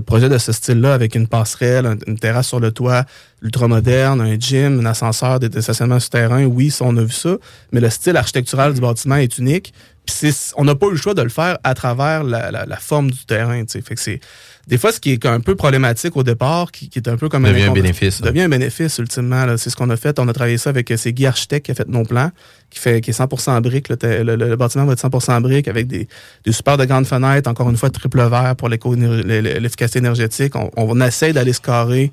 [0.07, 3.05] projet de ce style-là, avec une passerelle, un- une terrasse sur le toit
[3.43, 6.47] ultramoderne, un gym, un ascenseur, des des stationnements souterrains.
[6.47, 7.37] Oui, ça, on a vu ça.
[7.73, 9.75] Mais le style architectural du bâtiment est unique.
[10.07, 13.27] Puis on n'a pas eu le choix de le faire à travers la, forme du
[13.27, 13.61] terrain.
[13.67, 13.83] tu sais.
[13.83, 14.21] Fait que c'est
[14.69, 17.29] des fois ce qui est un peu problématique au départ, qui, qui est un peu
[17.29, 18.27] comme Devient un bénéfice, hein.
[18.27, 19.57] Devient un bénéfice ultimement.
[19.57, 20.19] C'est ce qu'on a fait.
[20.21, 22.31] On a travaillé ça avec euh, c'est Guy Architecte qui a fait nos plans,
[22.71, 23.89] qui fait qui est 100% en briques.
[23.89, 26.07] Le, le- bâtiment va être 100% en briques avec des,
[26.45, 30.55] des super de grandes fenêtres, encore une fois triple verre pour l'efficacité énergétique.
[30.57, 32.13] On, on essaie d'aller se carrer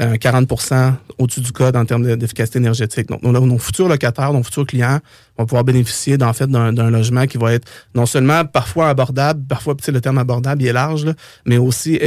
[0.00, 3.08] euh, 40% au-dessus du code en termes de- d'efficacité énergétique.
[3.08, 5.00] Donc, nos, futurs locataires, nos futurs clients
[5.36, 10.18] vont pouvoir bénéficier d'un logement qui va être non seulement parfois abordable, parfois le terme
[10.18, 11.06] abordable il est large,
[11.44, 11.98] mais aussi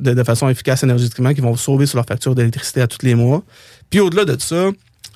[0.00, 3.42] de, façon efficace énergétiquement, qui vont sauver sur leur facture d'électricité à tous les mois.
[3.90, 4.70] Puis au-delà de ça,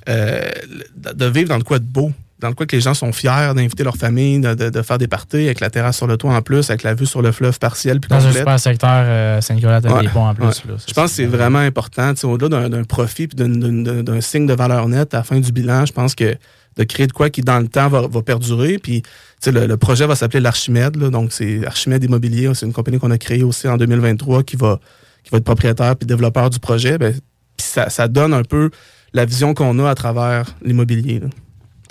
[0.09, 0.51] euh,
[0.97, 2.13] de, de vivre dans le quoi de beau,
[2.43, 4.99] dans le quoi que les gens sont fiers d'inviter leur famille, de, de- de faire
[4.99, 7.33] des parties avec la terrasse sur le toit en plus, avec la vue sur le
[7.33, 10.45] fleuve partiel puis Dans un super secteur, euh, Saint-Nicolas, t'as Ouais, des ponts en plus.
[10.45, 10.51] ouais.
[10.69, 10.75] là.
[10.79, 12.13] Ça, Je pense que c'est vraiment important.
[12.25, 15.93] Au-delà d'un- profit puis d'un- signe de valeur nette à la fin du bilan, je
[15.93, 16.37] pense que
[16.77, 18.79] de créer de quoi qui, dans le temps, va, va perdurer.
[18.79, 19.03] Puis,
[19.47, 20.97] le, le projet va s'appeler l'Archimède.
[20.97, 22.51] Donc, c'est Archimède Immobilier.
[22.55, 24.81] C'est une compagnie qu'on a créée aussi en 2023 qui va,
[25.23, 26.97] qui va être propriétaire puis développeur du projet.
[26.99, 28.71] Ben, puis ça, ça donne un peu
[29.13, 31.21] la vision qu'on a à travers l'immobilier.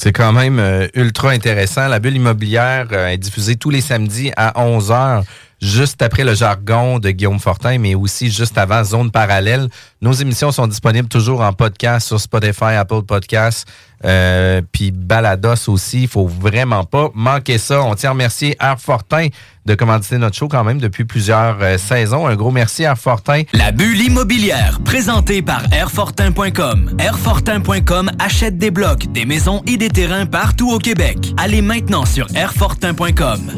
[0.03, 1.87] C'est quand même euh, ultra intéressant.
[1.87, 5.21] La bulle immobilière euh, est diffusée tous les samedis à 11h,
[5.61, 9.69] juste après le jargon de Guillaume Fortin, mais aussi juste avant Zone Parallèle.
[10.01, 13.67] Nos émissions sont disponibles toujours en podcast sur Spotify, Apple Podcasts,
[14.03, 16.03] euh, puis Balados aussi.
[16.03, 17.83] Il faut vraiment pas manquer ça.
[17.83, 19.27] On tient à remercier Air Fortin
[19.65, 22.25] de commanditer notre show quand même depuis plusieurs euh, saisons.
[22.25, 23.43] Un gros merci à Air Fortin.
[23.53, 26.97] La bulle immobilière, présentée par Airfortin.com.
[26.97, 31.35] Airfortin.com achète des blocs, des maisons et des terrains partout au Québec.
[31.37, 33.51] Allez maintenant sur Airfortin.com.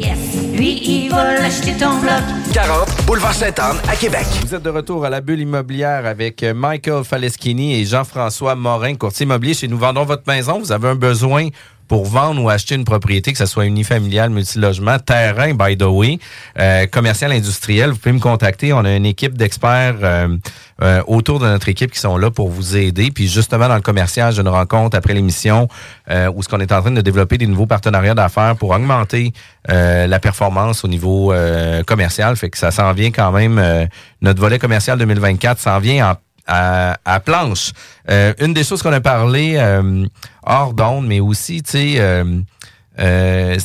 [0.54, 2.22] Lui, il va l'acheter ton bloc.
[2.52, 4.24] 40 Boulevard Sainte-Anne à Québec.
[4.46, 8.94] Vous êtes de retour à la bulle immobilière avec euh, Michael Faleschini et Jean-François Morin,
[8.94, 9.54] courtier immobilier.
[9.54, 11.48] Chez Nous Vendons Votre Maison, vous avez un besoin
[11.88, 16.18] pour vendre ou acheter une propriété, que ce soit unifamilial, multilogement, terrain, by the way,
[16.58, 18.72] euh, commercial, industriel, vous pouvez me contacter.
[18.72, 20.36] On a une équipe d'experts euh,
[20.82, 23.10] euh, autour de notre équipe qui sont là pour vous aider.
[23.10, 25.68] Puis justement, dans le commercial, je une rencontre après l'émission
[26.10, 29.32] euh, où ce qu'on est en train de développer des nouveaux partenariats d'affaires pour augmenter
[29.70, 32.36] euh, la performance au niveau euh, commercial.
[32.36, 33.88] Fait que ça s'en vient quand même.
[34.20, 36.14] notre volet commercial 2024 s'en vient en
[36.46, 37.72] à, planche.
[38.10, 40.06] Euh, une des choses qu'on a parlé euh,
[40.44, 43.58] hors d'onde, mais aussi, tu sais, euh,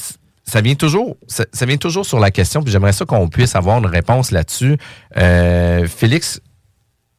[0.46, 3.56] ça vient toujours, ça, ça vient toujours sur la question, puis j'aimerais ça qu'on puisse
[3.56, 4.78] avoir une réponse là-dessus.
[5.16, 6.42] Félix,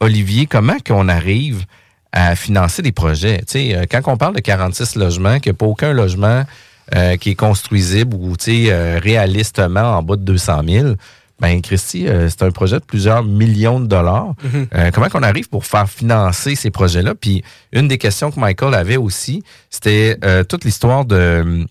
[0.01, 1.65] Olivier, comment qu'on arrive
[2.13, 3.39] à financer des projets?
[3.39, 6.45] Tu sais, quand on parle de 46 logements, qu'il n'y a pas aucun logement
[7.21, 10.95] qui est construisible ou tu sais, réalistement en bas de 200 000,
[11.41, 14.35] ben Christy, euh, c'est un projet de plusieurs millions de dollars.
[14.45, 14.67] Mhm.
[14.75, 17.15] Euh, comment qu'on arrive pour faire financer ces projets-là?
[17.15, 21.67] Puis une des questions que Michael avait aussi, c'était euh, toute l'histoire de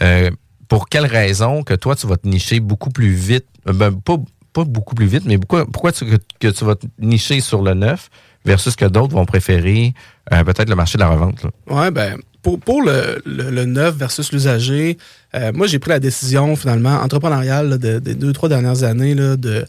[0.00, 0.30] euh,
[0.68, 4.16] pour quelle raison que toi, tu vas te nicher beaucoup plus vite, euh, ben, pas,
[4.54, 7.62] pas beaucoup plus vite, mais pourquoi, pourquoi tu, que, que tu vas te nicher sur
[7.62, 8.08] le neuf
[8.46, 9.92] versus que d'autres vont préférer
[10.32, 11.46] euh, peut-être le marché de la revente?
[11.68, 14.98] Ouais, ben, pour, pour le, le, neuf versus l'usager,
[15.34, 19.64] euh, moi, j'ai pris la décision, finalement, entrepreneuriale des deux, trois dernières années, là, de.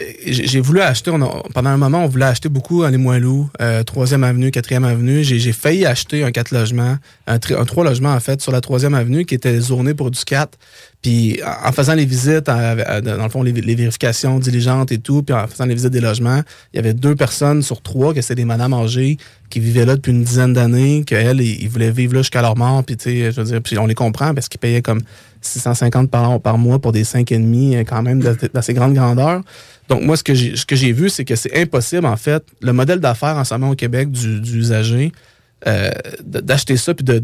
[0.00, 3.48] Euh, J'ai voulu acheter, on a- pendant un moment, on voulait acheter beaucoup à Limoilou,
[3.60, 5.22] euh, 3e avenue, 4e avenue.
[5.22, 8.94] J'ai failli acheter un 4 logements, un, un 3 logements en fait, sur la 3e
[8.94, 10.58] avenue qui était zoné pour du 4.
[11.02, 15.34] Puis en faisant les visites, à- dans le fond, les, vérifications diligentes et tout, puis
[15.34, 16.40] en faisant les visites des logements,
[16.72, 19.18] il y avait deux personnes sur trois, que c'était des madames âgées,
[19.50, 22.82] qui vivaient là depuis une dizaine d'années, qu'elles, ils, voulaient vivre là jusqu'à leur mort,
[22.84, 25.02] puis tu sais, je veux dire, puis on les comprend parce qu'ils payaient comme
[25.42, 28.22] 650 par, par mois pour des 5,5 euh, quand même
[28.54, 29.42] d'assez grande grandeur.
[29.88, 33.00] Donc moi, ce que j'ai ce vu, c'est que c'est impossible, en fait, le modèle
[33.00, 35.12] d'affaires en ce moment au Québec du, du usager,
[35.66, 35.90] euh,
[36.22, 37.18] d'acheter ça puis de-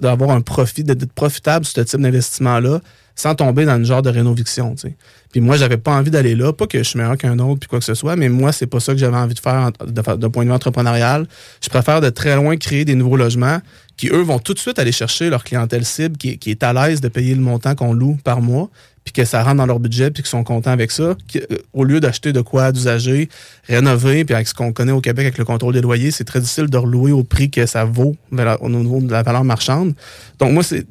[0.00, 2.80] d'avoir un profit, d'être profitable sur ce type d'investissement-là
[3.14, 4.74] sans tomber dans le genre de rénoviction.
[4.74, 4.96] tu sais.
[5.30, 6.52] Puis moi, j'avais pas envie d'aller là.
[6.52, 8.66] Pas que je suis meilleur qu'un autre puis quoi que ce soit, mais moi, c'est
[8.66, 11.26] pas ça que j'avais envie de faire d'un point de vue entrepreneurial.
[11.62, 13.58] Je préfère de très loin créer des nouveaux logements
[13.96, 16.72] qui, eux, vont tout de suite aller chercher leur clientèle cible qui, qui est à
[16.72, 18.70] l'aise de payer le montant qu'on loue par mois
[19.04, 21.16] puis que ça rentre dans leur budget, puis qu'ils sont contents avec ça, euh,
[21.72, 23.28] au lieu d'acheter de quoi d'usager,
[23.66, 26.40] rénover, puis avec ce qu'on connaît au Québec avec le contrôle des loyers, c'est très
[26.40, 28.16] difficile de relouer au prix que ça vaut
[28.60, 29.94] au niveau de la valeur marchande.
[30.38, 30.86] Donc moi, c'est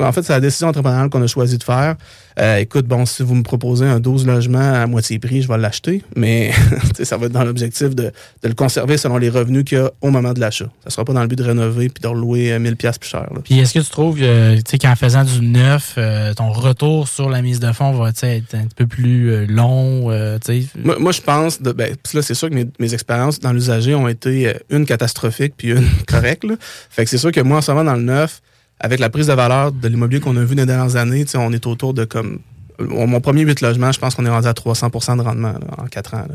[0.00, 1.96] en fait, c'est la décision entrepreneuriale qu'on a choisi de faire.
[2.38, 5.58] Euh, écoute, bon, si vous me proposez un 12 logements à moitié prix, je vais
[5.58, 6.52] l'acheter, mais
[7.02, 8.04] ça va être dans l'objectif de,
[8.42, 10.66] de le conserver selon les revenus qu'il y a au moment de l'achat.
[10.84, 13.10] Ça sera pas dans le but de rénover puis de relouer euh, 1000 pièces plus
[13.10, 13.28] cher.
[13.44, 14.24] Puis est-ce que tu trouves tu
[14.66, 18.54] sais, qu'en faisant du neuf, euh, ton retour sur la mise de fonds va être
[18.54, 20.10] un peu plus euh, long?
[20.10, 20.38] euh?
[20.76, 24.48] Moi, je pense, de, ben, là, c'est sûr que mes, expériences dans l'usager ont été
[24.48, 26.44] euh, une catastrophique puis une correcte.
[26.90, 28.40] Fait que c'est sûr que moi, en ce moment, dans le neuf,
[28.80, 31.52] avec la prise de valeur de l'immobilier qu'on a vu dans les dernières années, on
[31.52, 32.40] est autour de comme.
[32.78, 36.14] Mon premier 8 logements, je pense qu'on est rendu à 300% de rendement en 4
[36.14, 36.26] ans.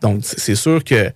[0.00, 1.12] Donc, c'est sûr que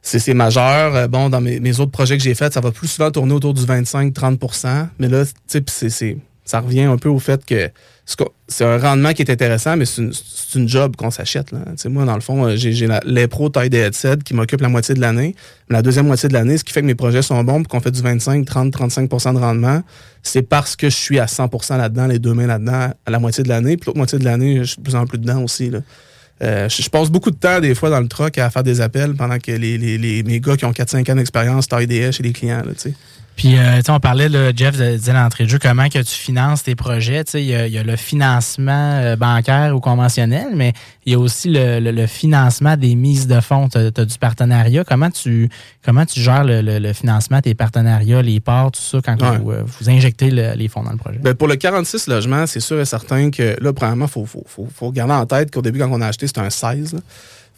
[0.00, 1.08] c'est majeur.
[1.08, 3.62] Bon, dans mes, autres projets que j'ai faits, ça va plus souvent tourner autour du
[3.62, 7.70] 25-30% Mais là, c'est- ça revient un peu au fait que
[8.48, 10.02] c'est un rendement qui est intéressant, mais c'est
[10.54, 11.52] une, job qu'on s'achète.
[11.86, 15.00] Moi, dans le fond, euh, j'ai pros taille des headsets qui m'occupent la moitié de
[15.00, 15.34] l'année.
[15.70, 17.80] La deuxième moitié de l'année, ce qui fait que mes projets sont bons et qu'on
[17.80, 19.82] fait du 25, 30, 35% de rendement,
[20.22, 23.44] c'est parce que je suis à 100% là-dedans, les deux mains là-dedans, à la moitié
[23.44, 23.76] de l'année.
[23.76, 25.70] Puis l'autre moitié de l'année, je suis de plus en plus dedans aussi.
[25.70, 25.78] Là.
[26.42, 29.14] Euh, je, passe beaucoup de temps, des fois, dans le truck à faire des appels
[29.14, 32.62] pendant que les, mes gars qui ont 4-5 ans d'expérience taillent des chez les clients.
[32.66, 32.72] Là.
[33.42, 36.14] Puis, euh, tu sais, on parlait, là, Jeff disait l'entrée de jeu, comment que tu
[36.14, 37.24] finances tes projets.
[37.24, 40.72] Tu sais, Il y, a- il y a le financement euh, bancaire ou conventionnel, mais
[41.06, 43.68] il y a aussi le, le- le financement des mises de fonds.
[43.68, 44.84] Tu as, du partenariat.
[44.84, 45.50] Comment tu,
[45.84, 49.38] comment tu gères le, financement, tes partenariats, les parts, tout ça, quand Ouais.
[49.38, 51.18] vous, euh, vous injectez le- les fonds dans le projet?
[51.18, 54.44] Ben, pour le 46 logements, c'est sûr et certain que là, premièrement, il faut, faut,
[54.46, 56.92] faut, faut garder en tête qu'au début, quand on a acheté, c'était un 16.
[56.94, 57.00] là.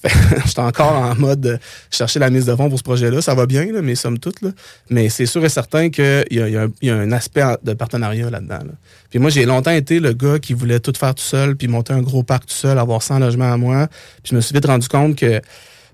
[0.46, 1.58] J'étais encore en mode de
[1.90, 3.22] chercher la mise de fonds pour ce projet-là.
[3.22, 4.42] Ça va bien, là, mais somme toute.
[4.42, 4.50] Là.
[4.90, 8.58] Mais c'est sûr et certain qu'il y y a un aspect de partenariat là-dedans.
[8.58, 8.72] là.
[9.10, 11.92] Puis moi, j'ai longtemps été le gars qui voulait tout faire tout seul, puis monter
[11.92, 13.88] un gros parc tout seul, avoir 100 logements à moi.
[14.22, 15.40] Puis je me suis vite rendu compte que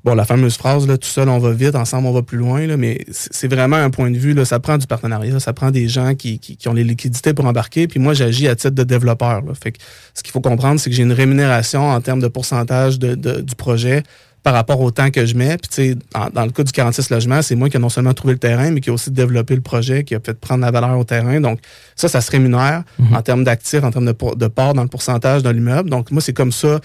[0.03, 2.67] Bon, la fameuse phrase, là, tout seul, on va vite, ensemble, on va plus loin,
[2.67, 5.71] là, mais c'est vraiment un point de vue, là, ça prend du partenariat, ça prend
[5.71, 8.75] des gens qui, qui, qui ont les liquidités pour embarquer, puis moi, j'agis à titre
[8.75, 9.43] de développeur.
[9.43, 9.53] Là.
[9.63, 9.79] Fait que
[10.15, 13.41] ce qu'il faut comprendre, c'est que j'ai une rémunération en termes de pourcentage de, de-
[13.43, 14.03] du projet
[14.43, 15.59] par rapport au temps que je mets.
[15.59, 15.97] Puis, tu sais,
[16.33, 18.71] dans le cas du 46 logements, c'est moi qui ai non seulement trouvé le terrain,
[18.71, 21.43] mais qui a aussi développé le projet, qui a fait prendre la valeur au terrain.
[21.43, 21.61] Donc,
[21.95, 22.85] ça, ça se rémunère
[23.15, 25.91] en termes d'actifs, en termes de, de part dans le pourcentage dans l'immeuble.
[25.91, 26.81] Donc, moi, c'est comme ça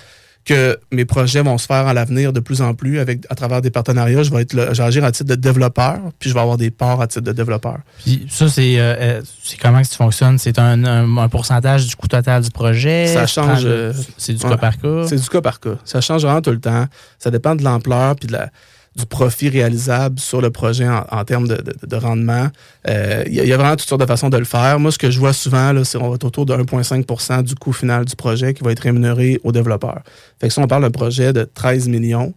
[0.46, 3.62] que mes projets vont se faire à l'avenir de plus en plus avec à travers
[3.62, 4.22] des partenariats.
[4.22, 7.02] Je vais être le- agir à titre de développeur, puis je vais avoir des parts
[7.02, 7.80] à titre de développeur.
[8.04, 9.22] Puis ça, c'est euh, euh,
[9.62, 10.38] comment que ça fonctionne?
[10.38, 13.08] C'est un, un- un pourcentage du coût total du projet?
[13.08, 13.64] Ça change.
[13.66, 14.52] euh, C'est du ouais.
[14.52, 15.08] cas par cas?
[15.08, 15.76] C'est du cas par cas.
[15.84, 16.86] Ça change vraiment tout le temps.
[17.18, 18.50] Ça dépend de l'ampleur puis de la,
[18.96, 22.48] du profit réalisable sur le projet en, termes de, de- de rendement.
[22.88, 24.80] Euh, Il y, a- vraiment toutes sortes de façons de le faire.
[24.80, 27.74] Moi, ce que je vois souvent, c'est qu'on va être autour de 1,5% du coût
[27.74, 30.02] final du projet qui va être rémunéré aux développeurs.
[30.40, 32.34] Fait que si on parle d'un projet de 13 millions,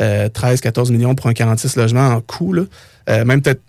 [0.00, 2.54] euh, 13-14 millions pour un 46 logements en coût,
[3.08, 3.60] euh, même peut-être,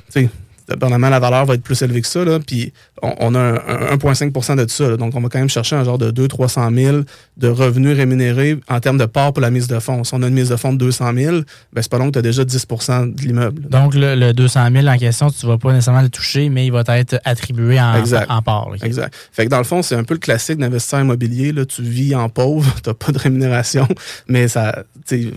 [0.73, 2.23] dépendamment, la valeur va être plus élevée que ça.
[2.25, 4.89] Là, puis on, on a un, un 1,5% de ça.
[4.89, 4.97] là.
[4.97, 6.97] donc, on va quand même chercher un genre de 200-300 000
[7.37, 10.03] de revenus rémunérés en termes de part pour la mise de fonds.
[10.03, 11.35] Si on a une mise de fonds de 200 000,
[11.73, 13.61] ben, c'est pas long que tu as déjà 10% de l'immeuble.
[13.69, 16.65] Donc, le, le 200 000 en question, tu ne vas pas nécessairement le toucher, mais
[16.65, 18.29] il va être attribué en, Exact.
[18.29, 18.69] en part.
[18.83, 19.13] Exact.
[19.31, 21.51] Fait que dans le fond, c'est un peu le classique d'investisseur immobilier.
[21.51, 21.65] Là.
[21.65, 23.87] Tu vis en pauvre, tu pas de rémunération,
[24.27, 24.83] mais ça,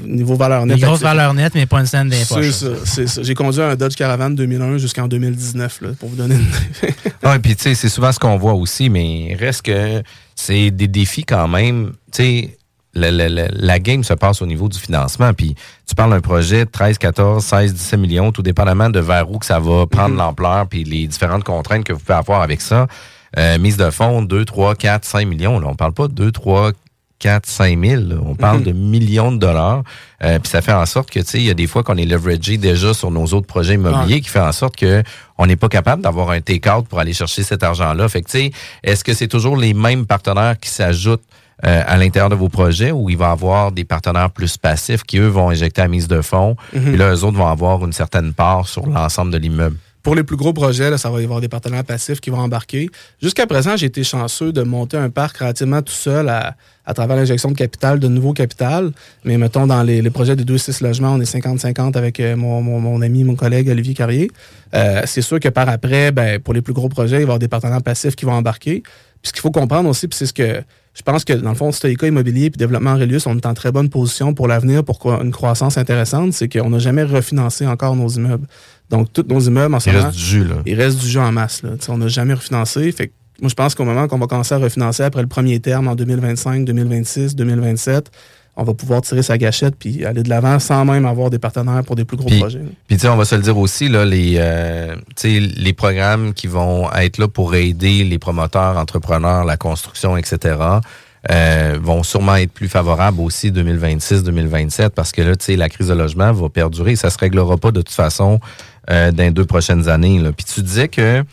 [0.07, 0.77] niveau valeur nette.
[0.77, 2.37] Des grosses actif- valeurs nettes, mais pas une scène d'impôt.
[2.85, 3.23] C'est ça.
[3.23, 6.47] J'ai conduit un Dodge Caravan 2001 jusqu'en 2019, là, pour vous donner une...
[7.29, 10.03] Ouais, puis tu sais, c'est souvent ce qu'on voit aussi, mais reste que
[10.35, 11.93] c'est des défis quand même.
[12.13, 12.59] Tu sais,
[12.93, 15.33] la, la- la- la game se passe au niveau du financement.
[15.33, 15.55] Puis
[15.87, 19.39] tu parles d'un projet de 13, 14, 16, 17 millions, tout dépendamment de vers où
[19.39, 22.87] que ça va prendre l'ampleur puis les différentes contraintes que vous pouvez avoir avec ça.
[23.37, 25.59] Euh, mise de fonds, 2, 3, 4, 5 millions.
[25.59, 26.71] Là, on parle pas de 2, 3,
[27.19, 28.03] 4, 5 000.
[28.03, 28.17] là.
[28.25, 28.65] On parle Mhm.
[28.65, 29.83] de millions de dollars.
[30.23, 31.97] Euh, puis ça fait en sorte que, tu sais, il y a des fois qu'on
[31.97, 34.21] est leveragé déjà sur nos autres projets immobiliers Ouais.
[34.21, 35.03] qui fait en sorte que
[35.39, 38.09] on n'est pas capable d'avoir un take-out pour aller chercher cet argent-là.
[38.09, 38.51] Fait que, tu sais,
[38.83, 41.23] est-ce que c'est toujours les mêmes partenaires qui s'ajoutent
[41.65, 45.03] euh, à l'intérieur de vos projets ou il va y avoir des partenaires plus passifs
[45.05, 46.95] qui, eux, vont injecter la mise de fonds Mhm.
[46.95, 49.77] et là, eux autres vont avoir une certaine part sur l'ensemble de l'immeuble?
[50.05, 52.39] Pour les plus gros projets, là, ça va y avoir des partenaires passifs qui vont
[52.39, 52.91] embarquer.
[53.23, 56.55] Jusqu'à présent, j'ai été chanceux de monter un parc relativement tout seul à,
[56.95, 58.93] travers l'injection de capital, de nouveau capital.
[59.25, 62.81] Mais mettons, dans les, projets de 2-6 logements, on est 50-50 avec euh, mon, mon-
[62.81, 64.31] mon ami, mon collègue Olivier Carrier.
[64.75, 67.23] Euh, c'est sûr que par après, ben, pour les plus gros projets, il va y
[67.23, 68.83] avoir des partenaires passifs qui vont embarquer.
[69.23, 70.63] Puis ce qu'il faut comprendre aussi, puis c'est ce que
[70.95, 73.73] je pense que dans le fond, Stoica Immobilier puis Développement Aurelius, on est en très
[73.73, 78.09] bonne position pour l'avenir, pour une croissance intéressante, c'est qu'on n'a jamais refinancé encore nos
[78.09, 78.47] immeubles.
[78.91, 80.57] Donc, tous nos immeubles en ce Il moment, reste du jus, là.
[80.67, 81.63] il reste du jeu en masse.
[81.63, 81.71] Là.
[81.89, 82.91] On n'a jamais refinancé.
[82.93, 85.59] Fait que moi, je pense qu'au moment qu'on va commencer à refinancer après le premier
[85.61, 88.11] terme en 2025, 2026, 2027,
[88.57, 91.83] on va pouvoir tirer sa gâchette puis aller de l'avant sans même avoir des partenaires
[91.85, 92.61] pour des plus gros Puis- projets.
[92.87, 96.47] Puis tu sais, on va se le dire aussi, là, les, euh, les programmes qui
[96.47, 100.57] vont être là pour aider les promoteurs, entrepreneurs, la construction, etc.,
[101.31, 105.89] euh, vont sûrement être plus favorables aussi 2026-2027 parce que là, tu sais, la crise
[105.89, 106.97] de logement va perdurer.
[106.97, 108.41] Ça se réglera pas de toute façon
[108.91, 110.19] euh, dans les deux prochaines années.
[110.19, 110.33] Là.
[110.33, 111.25] Puis tu disais que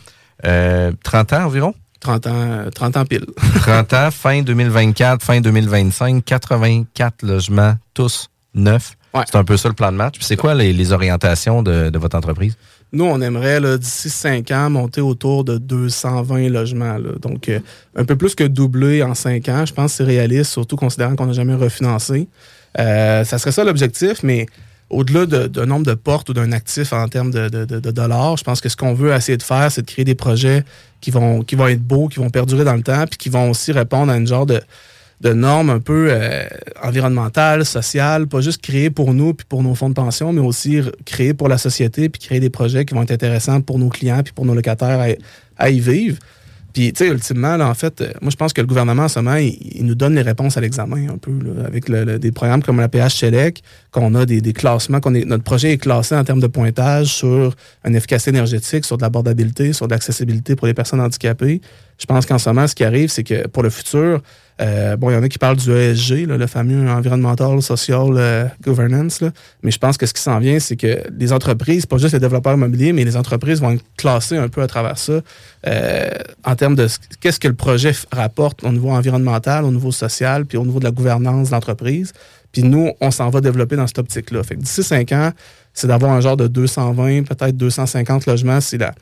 [0.45, 1.73] euh, 30 ans environ?
[1.99, 3.25] 30 ans, euh, 30 ans pile.
[3.61, 8.97] 30 ans, fin 2024, fin 2025, 84 logements, tous neufs.
[9.25, 10.15] C'est un peu ça le plan de match.
[10.15, 12.55] Puis c'est quoi les, les orientations de, de votre entreprise?
[12.93, 16.97] Nous, on aimerait, d'ici 5 ans, monter autour de 220 logements.
[16.97, 17.11] là.
[17.21, 17.59] Donc, euh,
[17.95, 19.65] un peu plus que doubler en 5 ans.
[19.65, 22.27] Je pense que c'est réaliste, surtout considérant qu'on n'a jamais refinancé.
[22.79, 24.45] Euh, ça serait ça l'objectif, mais
[24.91, 27.47] au-delà de- d'un nombre de portes ou d'un actif en termes de,
[27.91, 30.63] dollars, je pense que ce qu'on veut essayer de faire, c'est de créer des projets
[30.99, 34.11] qui vont, être beaux, qui vont perdurer dans le temps, puis qui vont aussi répondre
[34.11, 34.61] à une genre de,
[35.33, 36.43] normes un peu euh,
[36.83, 40.81] environnementales, sociales, pas juste créées pour nous puis pour nos fonds de pension, mais aussi
[41.05, 44.23] créées pour la société puis créer des projets qui vont être intéressants pour nos clients
[44.23, 45.15] puis pour nos locataires
[45.57, 46.17] à y vivre.
[46.73, 49.07] Puis, tu sais, ultimement, là, en fait, euh, moi, je pense que le gouvernement, en
[49.07, 51.31] ce moment, il, nous donne les réponses à l'examen, un peu,
[51.65, 53.61] avec le- des programmes comme la PH Chelec,
[53.91, 57.07] qu'on a des, des classements, qu'on est, notre projet est classé en termes de pointage
[57.07, 57.55] sur
[57.85, 61.61] une efficacité énergétique, sur de l'abordabilité, sur de l'accessibilité pour les personnes handicapées.
[61.97, 64.21] Je pense qu'en ce moment, ce qui arrive, c'est que pour le futur,
[64.59, 68.09] euh, bon, il y en a qui parlent du ESG, là, le fameux Environmental Social
[68.15, 69.31] euh, Governance, là.
[69.63, 72.19] mais je pense que ce qui s'en vient, c'est que les entreprises, pas juste les
[72.19, 75.21] développeurs immobiliers, mais les entreprises vont être classées un peu à travers ça
[75.67, 76.09] euh,
[76.43, 80.45] en termes de ce- qu'est-ce que le projet rapporte au niveau environnemental, au niveau social,
[80.45, 82.13] puis au niveau de la gouvernance de l'entreprise.
[82.51, 84.43] Puis nous, on s'en va développer dans cette optique-là.
[84.43, 85.31] Fait que d'ici cinq ans,
[85.73, 88.93] c'est d'avoir un genre de 220, peut-être 250 logements si la,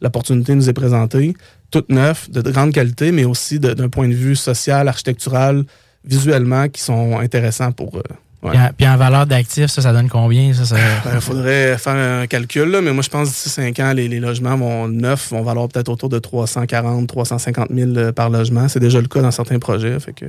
[0.00, 1.34] l'opportunité nous est présentée,
[1.70, 5.64] toutes neuves, de grande qualité, mais aussi d'un point de vue social, architectural,
[6.04, 7.96] visuellement, qui sont intéressants pour...
[7.96, 8.02] euh,
[8.42, 8.50] ouais.
[8.50, 10.52] Puis, en, puis en valeur d'actifs, ça, ça donne combien?
[10.54, 10.76] Ça, ça...
[11.14, 14.06] Il faudrait faire un calcul, là, mais moi, je pense que d'ici 5 ans, les,
[14.08, 18.68] les logements vont neufs vont valoir peut-être autour de 340, 350 000 euh, par logement.
[18.68, 19.98] C'est déjà le cas dans certains projets.
[19.98, 20.26] Fait que...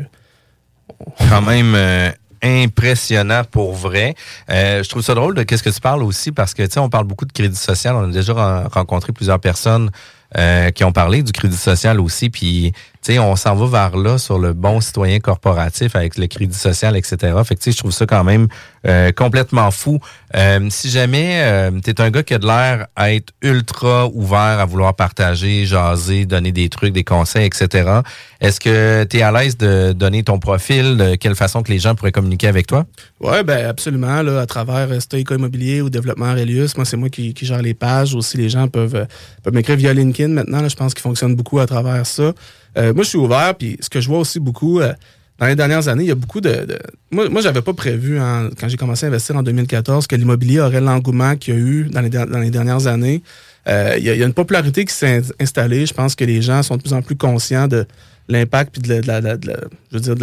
[1.30, 2.10] quand même euh,
[2.44, 4.16] impressionnant pour vrai.
[4.50, 6.80] Euh, je trouve ça drôle de qu'est-ce que tu parles aussi parce que tu sais
[6.80, 7.96] on parle beaucoup de crédit social.
[7.96, 9.92] On a déjà ren- rencontré plusieurs personnes
[10.38, 12.30] euh, qui ont parlé du crédit social aussi.
[12.30, 12.74] Puis
[13.20, 17.18] on s'en va vers là sur le bon citoyen corporatif avec le crédit social, etc.
[17.46, 18.48] Fait que, je trouve ça quand même
[18.86, 20.00] euh, complètement fou.
[20.36, 24.08] Euh, si jamais euh, tu es un gars qui a de l'air à être ultra
[24.08, 28.02] ouvert à vouloir partager, jaser, donner des trucs, des conseils, etc.,
[28.40, 31.96] est-ce que tu à l'aise de donner ton profil, de quelle façon que les gens
[31.96, 32.86] pourraient communiquer avec toi?
[33.20, 34.22] Oui, ben absolument.
[34.22, 37.74] Là, à travers euh, Stoica Immobilier ou Développement Aurelius, moi, c'est moi qui, gère les
[37.74, 38.14] pages.
[38.14, 39.08] Aussi, les gens peuvent,
[39.44, 40.68] peuvent m'écrire via LinkedIn maintenant.
[40.68, 42.34] Je pense qu'il fonctionne beaucoup à travers ça.
[42.78, 44.80] Euh, moi, je suis ouvert, puis ce que je vois aussi beaucoup...
[44.80, 44.94] Euh,
[45.40, 46.66] dans les dernières années, il y a beaucoup de.
[47.12, 50.60] Moi, moi j'avais pas prévu, hein, quand j'ai commencé à investir en 2014, que l'immobilier
[50.60, 53.22] aurait l'engouement qu'il y a eu dans les, dans les dernières années.
[53.68, 55.86] Euh, il, y a, une popularité qui s'est installée.
[55.86, 57.86] Je pense que les gens sont de plus en plus conscients de
[58.30, 60.18] l'impact puis de la, de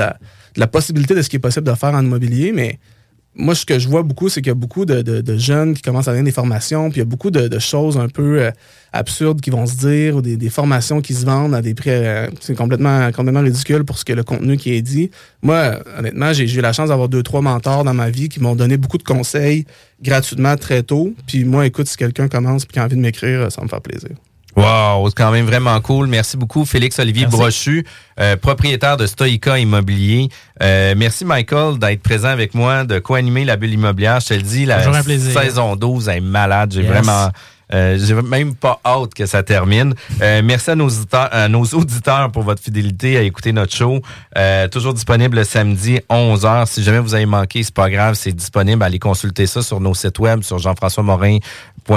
[0.56, 2.52] la possibilité de ce qui est possible de faire en immobilier.
[2.52, 2.78] Mais
[3.36, 5.74] moi, ce que je vois beaucoup, c'est qu'il y a beaucoup de, de, de, jeunes
[5.74, 8.08] qui commencent à donner des formations, puis il y a beaucoup de, de choses un
[8.08, 8.50] peu euh,
[8.92, 11.90] absurdes qui vont se dire, ou des, des, formations qui se vendent à des prix
[11.90, 15.10] euh, c'est complètement, complètement ridicule pour ce que le contenu qui est dit.
[15.42, 18.54] Moi, honnêtement, j'ai eu la chance d'avoir deux, trois mentors dans ma vie qui m'ont
[18.54, 19.66] donné beaucoup de conseils
[20.00, 21.12] gratuitement très tôt.
[21.26, 23.80] Puis moi, écoute, si quelqu'un commence et qui a envie de m'écrire, ça me fait
[23.80, 24.10] plaisir.
[24.56, 26.06] Wow, c'est quand même vraiment cool.
[26.06, 27.84] Merci beaucoup, Félix-Olivier Brochu,
[28.20, 30.28] euh, propriétaire de Stoica Immobilier.
[30.62, 34.20] Euh, merci, Michael, d'être présent avec moi, de co-animer la bulle immobilière.
[34.20, 34.80] Je te le dis, la
[35.18, 36.72] saison 12 est malade.
[36.72, 36.90] J'ai yes.
[36.90, 37.30] vraiment...
[37.74, 39.94] Euh, j'ai même pas hâte que ça termine.
[40.22, 44.00] Euh, merci à nos, auditeurs, à pour votre fidélité à écouter notre show.
[44.38, 46.66] Euh, toujours disponible le samedi 11h.
[46.66, 48.82] Si jamais vous avez manqué, c'est pas grave, c'est disponible.
[48.82, 51.38] Allez consulter ça sur nos sites web, sur Jean-François Morin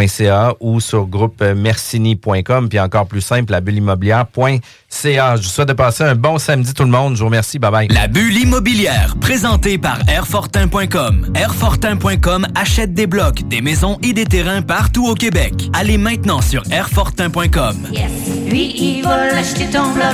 [0.07, 5.35] .ca ou sur groupe mercini.com puis encore plus simple la bulle immobilière.ca.
[5.35, 7.15] Je vous souhaite de passer un bon samedi tout le monde.
[7.15, 7.59] Je vous remercie.
[7.59, 7.87] Bye bye.
[7.89, 11.31] La bulle immobilière présentée par Airfortin.com.
[11.35, 15.66] Airfortin.com achète des blocs, des maisons et des terrains partout au Québec.
[15.73, 17.87] Allez maintenant sur Airfortin.com.
[17.91, 18.11] Yes.
[18.49, 20.13] Lui, il va l'acheter ton bloc.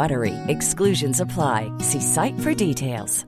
[0.01, 0.35] BUTTERY.
[0.47, 1.71] Exclusions apply.
[1.79, 3.25] See site for details.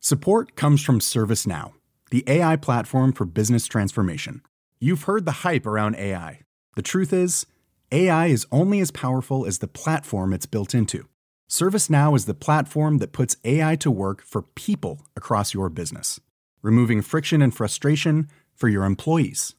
[0.00, 1.72] Support comes from ServiceNow
[2.12, 4.40] the AI platform for business transformation.
[4.78, 6.42] You've heard the hype around AI.
[6.76, 7.46] The truth is,
[7.90, 11.08] AI is only as powerful as the platform it's built into.
[11.50, 16.20] ServiceNow is the platform that puts AI to work for people across your business,
[16.62, 19.56] removing friction and frustration for your employees,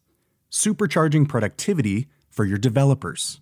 [0.49, 3.41] supercharging productivity for your developers,